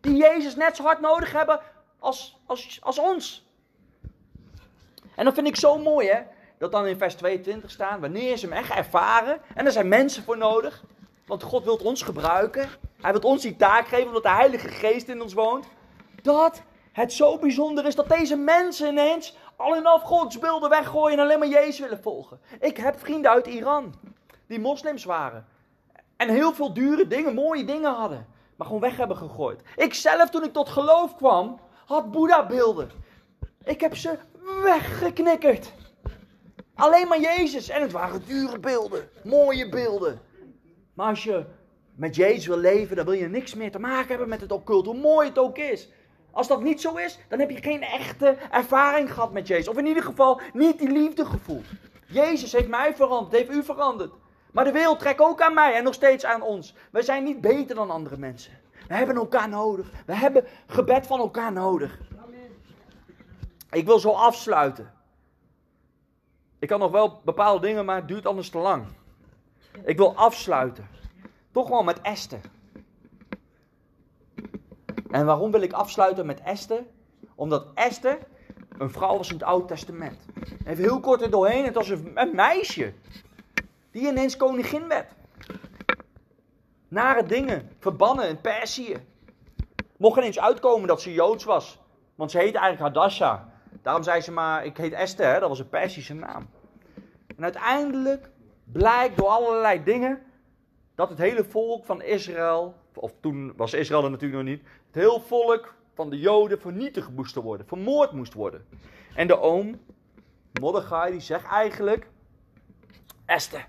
Die 0.00 0.16
Jezus 0.16 0.56
net 0.56 0.76
zo 0.76 0.82
hard 0.82 1.00
nodig 1.00 1.32
hebben 1.32 1.60
als, 1.98 2.38
als, 2.46 2.78
als 2.82 2.98
ons. 2.98 3.46
En 5.14 5.24
dat 5.24 5.34
vind 5.34 5.46
ik 5.46 5.56
zo 5.56 5.78
mooi 5.78 6.08
hè. 6.08 6.22
Dat 6.62 6.72
dan 6.72 6.86
in 6.86 6.98
vers 6.98 7.14
22 7.14 7.70
staat. 7.70 8.00
Wanneer 8.00 8.36
ze 8.36 8.46
hem 8.46 8.56
echt 8.56 8.70
ervaren. 8.70 9.40
En 9.54 9.66
er 9.66 9.72
zijn 9.72 9.88
mensen 9.88 10.22
voor 10.22 10.36
nodig. 10.36 10.84
Want 11.26 11.42
God 11.42 11.64
wil 11.64 11.76
ons 11.76 12.02
gebruiken. 12.02 12.68
Hij 13.00 13.12
wil 13.12 13.20
ons 13.20 13.42
die 13.42 13.56
taak 13.56 13.86
geven 13.86 14.06
omdat 14.06 14.22
de 14.22 14.28
Heilige 14.28 14.68
Geest 14.68 15.08
in 15.08 15.22
ons 15.22 15.34
woont. 15.34 15.66
Dat 16.22 16.62
het 16.92 17.12
zo 17.12 17.38
bijzonder 17.38 17.86
is 17.86 17.94
dat 17.94 18.08
deze 18.08 18.36
mensen 18.36 18.88
ineens 18.88 19.36
al 19.56 19.74
hun 19.74 19.86
afgodsbeelden 19.86 20.70
weggooien 20.70 21.18
en 21.18 21.24
alleen 21.24 21.38
maar 21.38 21.48
Jezus 21.48 21.78
willen 21.78 22.02
volgen. 22.02 22.40
Ik 22.60 22.76
heb 22.76 22.98
vrienden 22.98 23.30
uit 23.30 23.46
Iran 23.46 23.94
die 24.46 24.60
moslims 24.60 25.04
waren. 25.04 25.46
En 26.16 26.28
heel 26.28 26.52
veel 26.52 26.72
dure 26.72 27.06
dingen, 27.06 27.34
mooie 27.34 27.64
dingen 27.64 27.94
hadden. 27.94 28.26
Maar 28.56 28.66
gewoon 28.66 28.82
weg 28.82 28.96
hebben 28.96 29.16
gegooid. 29.16 29.62
Ik 29.76 29.94
zelf 29.94 30.30
toen 30.30 30.44
ik 30.44 30.52
tot 30.52 30.68
geloof 30.68 31.16
kwam, 31.16 31.60
had 31.86 32.10
Boeddha 32.10 32.46
beelden. 32.46 32.90
Ik 33.64 33.80
heb 33.80 33.96
ze 33.96 34.18
weggeknikkerd. 34.62 35.72
Alleen 36.82 37.08
maar 37.08 37.20
Jezus. 37.20 37.68
En 37.68 37.82
het 37.82 37.92
waren 37.92 38.22
dure 38.26 38.58
beelden. 38.58 39.08
Mooie 39.24 39.68
beelden. 39.68 40.20
Maar 40.94 41.08
als 41.08 41.24
je 41.24 41.44
met 41.94 42.16
Jezus 42.16 42.46
wil 42.46 42.56
leven, 42.56 42.96
dan 42.96 43.04
wil 43.04 43.14
je 43.14 43.28
niks 43.28 43.54
meer 43.54 43.70
te 43.70 43.78
maken 43.78 44.08
hebben 44.08 44.28
met 44.28 44.40
het 44.40 44.52
occult. 44.52 44.86
Hoe 44.86 44.96
mooi 44.96 45.28
het 45.28 45.38
ook 45.38 45.58
is. 45.58 45.88
Als 46.30 46.48
dat 46.48 46.62
niet 46.62 46.80
zo 46.80 46.94
is, 46.94 47.18
dan 47.28 47.38
heb 47.38 47.50
je 47.50 47.62
geen 47.62 47.82
echte 47.82 48.36
ervaring 48.50 49.12
gehad 49.12 49.32
met 49.32 49.46
Jezus. 49.46 49.68
Of 49.68 49.76
in 49.76 49.86
ieder 49.86 50.02
geval 50.02 50.40
niet 50.52 50.78
die 50.78 50.90
liefde 50.90 51.24
gevoeld. 51.24 51.64
Jezus 52.06 52.52
heeft 52.52 52.68
mij 52.68 52.94
veranderd, 52.94 53.32
heeft 53.32 53.50
u 53.50 53.64
veranderd. 53.64 54.12
Maar 54.52 54.64
de 54.64 54.72
wereld 54.72 54.98
trekt 54.98 55.20
ook 55.20 55.40
aan 55.40 55.54
mij 55.54 55.74
en 55.74 55.84
nog 55.84 55.94
steeds 55.94 56.24
aan 56.24 56.42
ons. 56.42 56.74
Wij 56.90 57.02
zijn 57.02 57.24
niet 57.24 57.40
beter 57.40 57.74
dan 57.74 57.90
andere 57.90 58.16
mensen. 58.16 58.52
We 58.88 58.94
hebben 58.94 59.16
elkaar 59.16 59.48
nodig. 59.48 59.90
We 60.06 60.14
hebben 60.14 60.44
gebed 60.66 61.06
van 61.06 61.18
elkaar 61.18 61.52
nodig. 61.52 61.98
Ik 63.70 63.86
wil 63.86 63.98
zo 63.98 64.10
afsluiten. 64.10 65.01
Ik 66.62 66.68
kan 66.68 66.78
nog 66.78 66.90
wel 66.90 67.20
bepaalde 67.24 67.66
dingen, 67.66 67.84
maar 67.84 67.96
het 67.96 68.08
duurt 68.08 68.26
anders 68.26 68.50
te 68.50 68.58
lang. 68.58 68.84
Ik 69.84 69.96
wil 69.96 70.14
afsluiten. 70.16 70.88
Toch 71.52 71.68
wel 71.68 71.82
met 71.82 72.00
Esther. 72.00 72.40
En 75.10 75.26
waarom 75.26 75.50
wil 75.50 75.60
ik 75.60 75.72
afsluiten 75.72 76.26
met 76.26 76.40
Esther? 76.40 76.84
Omdat 77.34 77.66
Esther 77.74 78.18
een 78.78 78.90
vrouw 78.90 79.16
was 79.16 79.28
in 79.28 79.34
het 79.34 79.44
Oude 79.44 79.66
Testament. 79.66 80.26
Even 80.66 80.84
heel 80.84 81.00
kort 81.00 81.22
er 81.22 81.30
doorheen, 81.30 81.64
het 81.64 81.74
was 81.74 81.88
een, 81.88 82.30
meisje. 82.32 82.92
Die 83.90 84.08
ineens 84.08 84.36
koningin 84.36 84.88
werd. 84.88 85.12
Nare 86.88 87.22
dingen, 87.22 87.70
verbannen 87.78 88.28
in 88.28 88.40
Perzië. 88.40 88.96
Mocht 89.96 90.18
ineens 90.18 90.40
uitkomen 90.40 90.88
dat 90.88 91.02
ze 91.02 91.12
Joods 91.12 91.44
was. 91.44 91.78
Want 92.14 92.30
ze 92.30 92.38
heette 92.38 92.58
eigenlijk 92.58 92.94
Hadasha. 92.94 93.51
Daarom 93.82 94.02
zei 94.02 94.20
ze 94.20 94.32
maar, 94.32 94.64
ik 94.64 94.76
heet 94.76 94.92
Esther, 94.92 95.40
dat 95.40 95.48
was 95.48 95.58
een 95.58 95.68
Persische 95.68 96.14
naam. 96.14 96.48
En 97.36 97.42
uiteindelijk 97.42 98.30
blijkt 98.64 99.16
door 99.16 99.28
allerlei 99.28 99.82
dingen 99.82 100.22
dat 100.94 101.08
het 101.08 101.18
hele 101.18 101.44
volk 101.44 101.84
van 101.84 102.02
Israël, 102.02 102.74
of 102.94 103.12
toen 103.20 103.52
was 103.56 103.72
Israël 103.72 104.04
er 104.04 104.10
natuurlijk 104.10 104.42
nog 104.42 104.50
niet, 104.50 104.62
het 104.86 104.94
heel 104.94 105.20
volk 105.20 105.74
van 105.94 106.10
de 106.10 106.18
Joden 106.18 106.60
vernietigd 106.60 107.10
moest 107.10 107.34
worden, 107.34 107.66
vermoord 107.66 108.12
moest 108.12 108.34
worden. 108.34 108.66
En 109.14 109.26
de 109.26 109.40
oom, 109.40 109.80
Mordechai, 110.60 111.10
die 111.10 111.20
zegt 111.20 111.46
eigenlijk, 111.46 112.08
Esther, 113.24 113.66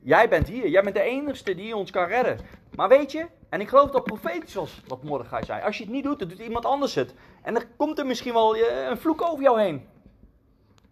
jij 0.00 0.28
bent 0.28 0.48
hier, 0.48 0.68
jij 0.68 0.82
bent 0.82 0.94
de 0.94 1.02
enige 1.02 1.54
die 1.54 1.76
ons 1.76 1.90
kan 1.90 2.06
redden. 2.06 2.38
Maar 2.76 2.88
weet 2.88 3.12
je, 3.12 3.26
en 3.54 3.60
ik 3.60 3.68
geloof 3.68 3.90
dat 3.90 4.04
profetisch 4.04 4.54
was 4.54 4.80
wat 4.86 5.02
Mordechai 5.02 5.44
zei, 5.44 5.62
als 5.62 5.78
je 5.78 5.84
het 5.84 5.92
niet 5.92 6.04
doet, 6.04 6.18
dan 6.18 6.28
doet 6.28 6.38
iemand 6.38 6.64
anders 6.64 6.94
het. 6.94 7.14
En 7.42 7.54
dan 7.54 7.62
komt 7.76 7.98
er 7.98 8.06
misschien 8.06 8.32
wel 8.32 8.56
eh, 8.56 8.88
een 8.88 8.98
vloek 8.98 9.22
over 9.22 9.42
jou 9.42 9.60
heen. 9.60 9.88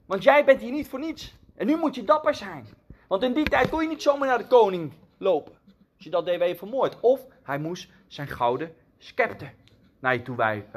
Want 0.06 0.22
jij 0.22 0.44
bent 0.44 0.60
hier 0.60 0.72
niet 0.72 0.88
voor 0.88 0.98
niets. 0.98 1.34
En 1.54 1.66
nu 1.66 1.76
moet 1.76 1.94
je 1.94 2.04
dapper 2.04 2.34
zijn. 2.34 2.66
Want 3.08 3.22
in 3.22 3.32
die 3.32 3.44
tijd 3.44 3.68
kon 3.68 3.82
je 3.82 3.88
niet 3.88 4.02
zomaar 4.02 4.28
naar 4.28 4.38
de 4.38 4.46
koning 4.46 4.92
lopen. 5.18 5.52
Als 5.96 6.04
je 6.04 6.10
dat 6.10 6.24
deed, 6.24 6.38
werd 6.38 6.58
vermoord. 6.58 7.00
Of 7.00 7.20
hij 7.42 7.58
moest 7.58 7.88
zijn 8.06 8.28
gouden 8.28 8.74
scepter 8.98 9.54
naar 9.98 10.14
je 10.14 10.22
toe 10.22 10.36
wij, 10.36 10.56
uh, 10.56 10.72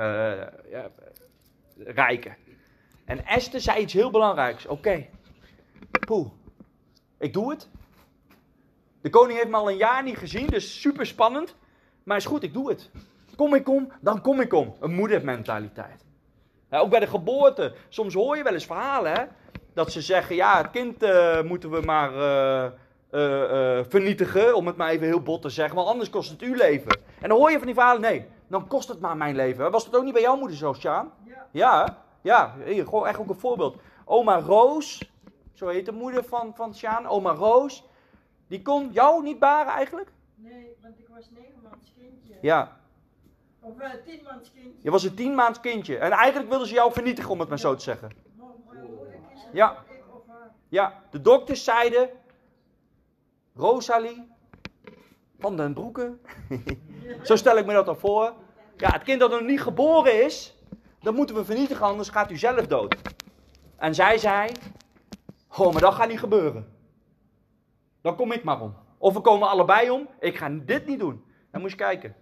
ja, 0.72 0.90
rijken. 1.78 2.38
En 3.06 3.26
Esther 3.26 3.62
zei 3.62 3.82
iets 3.82 3.94
heel 3.94 4.12
belangrijks. 4.12 4.66
Oké, 4.66 4.74
okay. 4.74 5.10
poeh, 6.06 6.32
ik 7.18 7.34
doe 7.34 7.50
het. 7.50 7.70
De 9.02 9.10
koning 9.10 9.38
heeft 9.38 9.50
me 9.50 9.58
al 9.58 9.70
een 9.70 9.78
jaar 9.78 10.04
niet 10.04 10.18
gezien, 10.18 10.48
dus 10.48 10.82
super 10.82 11.06
spannend. 11.06 11.56
Maar 12.06 12.18
is 12.18 12.26
goed, 12.26 12.44
ik 12.44 12.54
doe 12.54 12.70
het. 12.70 12.90
Kom 13.36 13.54
ik 13.54 13.70
om, 13.70 13.92
dan 14.02 14.22
kom 14.22 14.40
ik 14.40 14.54
om. 14.54 14.76
Een 14.80 14.94
moedermentaliteit. 14.94 16.06
Ja, 16.70 16.80
ook 16.80 16.90
bij 16.90 17.00
de 17.00 17.08
geboorte. 17.08 17.74
Soms 17.90 18.14
hoor 18.14 18.38
je 18.38 18.44
wel 18.44 18.54
eens 18.54 18.66
verhalen, 18.66 19.12
hè. 19.12 19.24
Dat 19.74 19.92
ze 19.92 20.02
zeggen, 20.02 20.36
ja, 20.36 20.58
het 20.58 20.72
kind 20.72 21.04
uh, 21.04 21.42
moeten 21.42 21.70
we 21.70 21.82
maar 21.82 22.12
uh, 22.12 22.72
uh, 23.12 23.84
vernietigen. 23.88 24.56
Om 24.56 24.68
het 24.68 24.78
maar 24.78 24.90
even 24.90 25.06
heel 25.06 25.22
bot 25.22 25.42
te 25.42 25.50
zeggen. 25.50 25.76
Want 25.76 25.88
anders 25.88 26.10
kost 26.10 26.30
het 26.30 26.42
uw 26.42 26.54
leven. 26.54 27.00
En 27.22 27.30
dan 27.30 27.38
hoor 27.38 27.52
je 27.52 27.58
van 27.58 27.66
die 27.66 27.76
verhalen, 27.76 28.02
nee, 28.02 28.26
dan 28.48 28.68
kost 28.68 28.88
het 28.88 29.00
maar 29.00 29.18
mijn 29.18 29.36
leven. 29.36 29.72
Was 29.72 29.86
dat 29.86 29.96
ook 29.96 30.04
niet 30.04 30.14
bij 30.14 30.22
jouw 30.22 30.38
moeder 30.38 30.58
zo, 30.58 30.74
Sjaan? 30.74 31.12
Ja. 31.26 31.48
Ja, 31.52 31.98
ja. 32.22 32.56
Hier, 32.66 32.84
gewoon 32.84 33.08
echt 33.08 33.20
ook 33.20 33.30
een 33.30 33.40
voorbeeld. 33.40 33.78
Oma 34.06 34.40
Roos, 34.40 35.12
zo 35.54 35.68
heet 35.68 35.86
de 35.86 35.92
moeder 35.92 36.24
van, 36.24 36.54
van 36.56 36.76
Sjaan. 36.76 37.08
Oma 37.08 37.32
Roos, 37.32 37.84
die 38.48 38.62
kon 38.62 38.90
jou 38.92 39.24
niet 39.24 39.40
baren 39.40 39.74
eigenlijk? 39.74 40.14
Nee, 40.46 40.78
want 40.82 41.00
ik 41.00 41.08
was 41.08 41.30
negen 41.30 41.62
maand 41.64 41.92
kindje. 41.98 42.38
Ja. 42.42 42.78
Of 43.60 43.80
uh, 43.80 43.90
tien 44.06 44.24
maand 44.24 44.52
kindje. 44.54 44.80
Je 44.82 44.92
was 44.92 45.04
een 45.04 45.16
tien 45.16 45.36
maand 45.36 45.60
kindje. 45.60 45.98
En 45.98 46.12
eigenlijk 46.12 46.50
wilden 46.50 46.68
ze 46.68 46.74
jou 46.74 46.92
vernietigen, 46.92 47.32
om 47.32 47.40
het 47.40 47.50
maar 47.50 47.60
zo 47.60 47.76
te 47.76 47.84
zeggen. 47.84 48.12
Ja. 49.54 49.84
Ja, 50.68 51.04
de 51.10 51.22
dokters 51.22 51.64
zeiden, 51.64 52.10
Rosalie, 53.56 54.28
Van 55.40 55.58
den 55.58 55.74
Broeke. 55.74 56.18
Zo 57.24 57.36
stel 57.36 57.58
ik 57.58 57.66
me 57.66 57.74
dat 57.74 57.86
dan 57.86 57.98
voor. 57.98 58.34
Ja, 58.78 58.92
het 58.92 59.04
kind 59.04 59.20
dat 59.20 59.32
nog 59.32 59.42
niet 59.42 59.62
geboren 59.62 60.24
is, 60.24 60.56
dat 61.00 61.14
moeten 61.14 61.36
we 61.36 61.46
vernietigen, 61.46 61.86
anders 61.86 62.10
gaat 62.10 62.32
u 62.32 62.38
zelf 62.38 62.68
dood. 62.68 62.96
En 63.76 63.96
zij 63.96 64.18
zei, 64.18 64.52
oh, 65.58 65.72
maar 65.72 65.82
dat 65.82 65.94
gaat 65.94 66.08
niet 66.08 66.20
gebeuren. 66.20 66.74
Dan 68.02 68.16
kom 68.16 68.32
ik 68.32 68.44
maar 68.44 68.62
om. 68.62 68.76
Of 69.06 69.14
we 69.14 69.22
komen 69.22 69.50
allebei 69.50 69.90
om, 69.90 70.08
ik 70.20 70.38
ga 70.38 70.50
dit 70.52 70.86
niet 70.86 71.00
doen. 71.00 71.26
Dan 71.52 71.62
moet 71.62 71.70
je 71.70 71.78
kijken. 71.78 72.16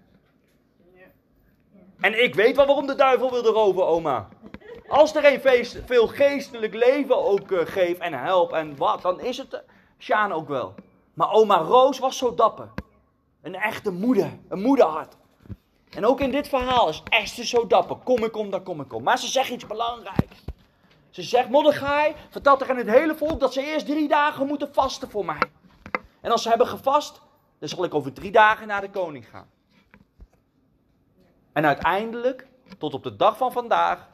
En 2.00 2.24
ik 2.24 2.36
weet 2.36 2.56
wel 2.56 2.66
waarom 2.66 2.88
de 2.88 2.96
duivel 2.96 3.32
wilde 3.32 3.50
roven, 3.50 3.88
oma. 3.88 4.30
Als 4.88 5.16
er 5.16 5.26
een 5.26 5.40
feest, 5.40 5.82
veel 5.86 6.08
geestelijk 6.08 6.74
leven 6.74 7.26
ook 7.26 7.52
uh, 7.52 7.60
geeft 7.66 8.00
en 8.00 8.14
helpt 8.14 8.54
en 8.54 8.78
wat, 8.78 9.02
dan 9.02 9.20
is 9.20 9.38
het 9.38 9.54
uh, 9.54 9.60
Sjaan 10.00 10.32
ook 10.32 10.48
wel. 10.48 10.76
Maar 11.14 11.32
oma 11.32 11.58
Roos 11.58 12.00
was 12.00 12.18
zo 12.18 12.36
dapper. 12.36 12.70
Een 13.42 13.56
echte 13.56 13.92
moeder, 13.92 14.32
een 14.50 14.62
moederhart. 14.62 15.16
En 15.90 16.06
ook 16.06 16.20
in 16.20 16.32
dit 16.32 16.48
verhaal 16.48 16.90
is 16.90 17.04
Esther 17.10 17.46
zo 17.46 17.68
dapper. 17.68 17.96
Kom 17.96 18.24
ik 18.24 18.38
om, 18.38 18.50
dan 18.50 18.64
kom 18.64 18.82
ik 18.82 18.94
om. 18.94 19.04
Maar 19.04 19.20
ze 19.20 19.28
zegt 19.28 19.50
iets 19.50 19.68
belangrijks. 19.68 20.44
Ze 21.10 21.22
zegt, 21.22 21.50
Mordechai 21.50 22.16
vertelt 22.30 22.60
tegen 22.60 22.78
het 22.78 22.90
hele 22.90 23.16
volk 23.16 23.40
dat 23.40 23.54
ze 23.54 23.62
eerst 23.62 23.86
drie 23.86 24.08
dagen 24.08 24.48
moeten 24.48 24.74
vasten 24.74 25.10
voor 25.10 25.26
mij. 25.26 25.42
En 26.24 26.32
als 26.32 26.42
ze 26.42 26.50
hebben 26.50 26.68
gevast, 26.68 27.22
dan 27.60 27.70
zal 27.70 27.84
ik 27.84 27.94
over 27.94 28.14
drie 28.14 28.32
dagen 28.32 28.68
naar 28.68 28.82
de 28.82 28.90
koning 28.90 29.30
gaan. 29.30 29.50
En 31.52 31.66
uiteindelijk, 31.66 32.48
tot 32.78 32.94
op 32.94 33.04
de 33.04 33.16
dag 33.16 33.38
van 33.38 33.52
vandaag, 33.52 34.10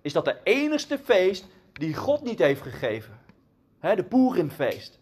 is 0.00 0.12
dat 0.12 0.24
de 0.24 0.40
enigste 0.42 0.98
feest 0.98 1.46
die 1.72 1.94
God 1.94 2.22
niet 2.22 2.38
heeft 2.38 2.62
gegeven. 2.62 3.20
He, 3.78 3.94
de 3.94 4.04
Purimfeest. 4.04 4.98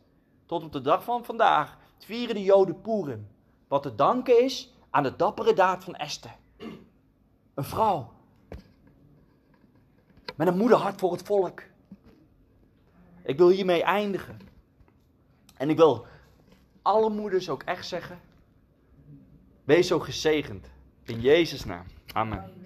Tot 0.46 0.62
op 0.62 0.72
de 0.72 0.80
dag 0.80 1.04
van 1.04 1.24
vandaag 1.24 1.76
vieren 1.98 2.34
de 2.34 2.42
Joden 2.42 2.80
Purim. 2.80 3.28
Wat 3.68 3.82
te 3.82 3.94
danken 3.94 4.42
is 4.44 4.74
aan 4.90 5.02
de 5.02 5.16
dappere 5.16 5.52
daad 5.52 5.84
van 5.84 5.94
Esther. 5.94 6.36
Een 7.54 7.64
vrouw. 7.64 8.12
Met 10.34 10.46
een 10.46 10.56
moederhart 10.56 11.00
voor 11.00 11.12
het 11.12 11.22
volk. 11.22 11.62
Ik 13.22 13.36
wil 13.36 13.48
hiermee 13.48 13.82
eindigen. 13.82 14.45
En 15.56 15.70
ik 15.70 15.76
wil 15.76 16.06
alle 16.82 17.10
moeders 17.10 17.48
ook 17.48 17.62
echt 17.62 17.86
zeggen. 17.86 18.20
Wees 19.64 19.86
zo 19.86 19.98
gezegend. 19.98 20.70
In 21.04 21.20
Jezus' 21.20 21.64
naam. 21.64 21.86
Amen. 22.12 22.65